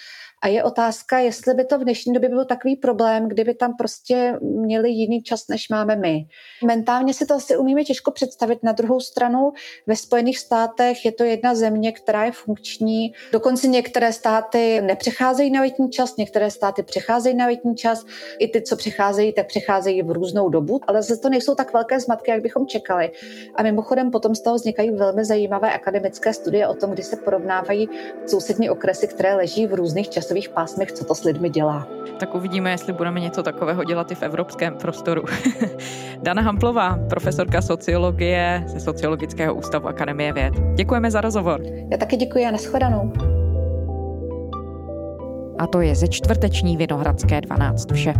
a 0.45 0.47
je 0.47 0.63
otázka, 0.63 1.19
jestli 1.19 1.53
by 1.53 1.65
to 1.65 1.79
v 1.79 1.83
dnešní 1.83 2.13
době 2.13 2.29
byl 2.29 2.45
takový 2.45 2.75
problém, 2.75 3.27
kdyby 3.27 3.53
tam 3.53 3.77
prostě 3.77 4.39
měli 4.41 4.89
jiný 4.89 5.21
čas, 5.21 5.47
než 5.47 5.69
máme 5.69 5.95
my. 5.95 6.27
Mentálně 6.65 7.13
si 7.13 7.25
to 7.25 7.33
asi 7.33 7.57
umíme 7.57 7.83
těžko 7.83 8.11
představit. 8.11 8.59
Na 8.63 8.71
druhou 8.71 8.99
stranu 8.99 9.53
ve 9.87 9.95
Spojených 9.95 10.39
státech 10.39 11.05
je 11.05 11.11
to 11.11 11.23
jedna 11.23 11.55
země, 11.55 11.91
která 11.91 12.25
je 12.25 12.31
funkční. 12.31 13.13
Dokonce 13.31 13.67
některé 13.67 14.13
státy 14.13 14.81
nepřecházejí 14.81 15.51
na 15.51 15.61
letní 15.61 15.89
čas, 15.89 16.17
některé 16.17 16.51
státy 16.51 16.83
přecházejí 16.83 17.35
na 17.35 17.45
letní 17.45 17.75
čas. 17.75 18.05
I 18.39 18.47
ty, 18.47 18.61
co 18.61 18.75
přecházejí, 18.75 19.33
tak 19.33 19.47
přecházejí 19.47 20.01
v 20.01 20.11
různou 20.11 20.49
dobu, 20.49 20.81
ale 20.87 21.01
zase 21.01 21.21
to 21.21 21.29
nejsou 21.29 21.55
tak 21.55 21.73
velké 21.73 21.99
zmatky, 21.99 22.31
jak 22.31 22.41
bychom 22.41 22.67
čekali. 22.67 23.11
A 23.55 23.63
mimochodem 23.63 24.11
potom 24.11 24.35
z 24.35 24.41
toho 24.41 24.55
vznikají 24.55 24.91
velmi 24.91 25.25
zajímavé 25.25 25.73
akademické 25.73 26.33
studie 26.33 26.67
o 26.67 26.73
tom, 26.73 26.91
kdy 26.91 27.03
se 27.03 27.15
porovnávají 27.15 27.89
sousední 28.27 28.69
okresy, 28.69 29.07
které 29.07 29.35
leží 29.35 29.67
v 29.67 29.73
různých 29.73 30.09
časových 30.09 30.34
časových 30.35 30.49
pásmech, 30.49 30.91
co 30.91 31.05
to 31.05 31.15
s 31.15 31.23
lidmi 31.23 31.49
dělá. 31.49 31.87
Tak 32.19 32.35
uvidíme, 32.35 32.71
jestli 32.71 32.93
budeme 32.93 33.19
něco 33.19 33.43
takového 33.43 33.83
dělat 33.83 34.11
i 34.11 34.15
v 34.15 34.23
evropském 34.23 34.73
prostoru. 34.77 35.23
Dana 36.23 36.41
Hamplová, 36.41 36.99
profesorka 37.09 37.61
sociologie 37.61 38.63
ze 38.67 38.79
Sociologického 38.79 39.55
ústavu 39.55 39.87
Akademie 39.87 40.33
věd. 40.33 40.53
Děkujeme 40.75 41.11
za 41.11 41.21
rozhovor. 41.21 41.61
Já 41.91 41.97
taky 41.97 42.17
děkuji 42.17 42.45
a 42.45 42.51
nashledanou. 42.51 43.13
A 45.59 45.67
to 45.67 45.81
je 45.81 45.95
ze 45.95 46.07
čtvrteční 46.07 46.77
Vinohradské 46.77 47.41
12 47.41 47.91
vše. 47.91 48.13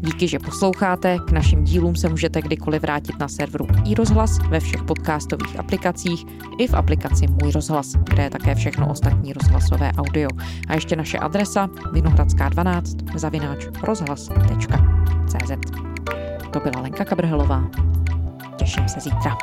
Díky, 0.00 0.28
že 0.28 0.38
posloucháte. 0.38 1.18
K 1.26 1.30
našim 1.30 1.64
dílům 1.64 1.96
se 1.96 2.08
můžete 2.08 2.42
kdykoliv 2.42 2.82
vrátit 2.82 3.18
na 3.18 3.28
serveru 3.28 3.66
iRozhlas 3.84 4.38
ve 4.48 4.60
všech 4.60 4.82
podcastových 4.82 5.58
aplikacích 5.58 6.24
i 6.58 6.66
v 6.66 6.74
aplikaci 6.74 7.26
Můj 7.26 7.52
rozhlas, 7.52 7.92
kde 7.92 8.22
je 8.22 8.30
také 8.30 8.54
všechno 8.54 8.90
ostatní 8.90 9.32
rozhlasové 9.32 9.92
audio. 9.98 10.28
A 10.68 10.74
ještě 10.74 10.96
naše 10.96 11.18
adresa 11.18 11.68
vinohradská 11.92 12.48
12 12.48 12.96
zavináč 13.14 13.66
rozhlas.cz 13.82 15.52
To 16.50 16.60
byla 16.60 16.82
Lenka 16.82 17.04
Kabrhelová. 17.04 17.70
Těším 18.56 18.88
se 18.88 19.00
zítra. 19.00 19.36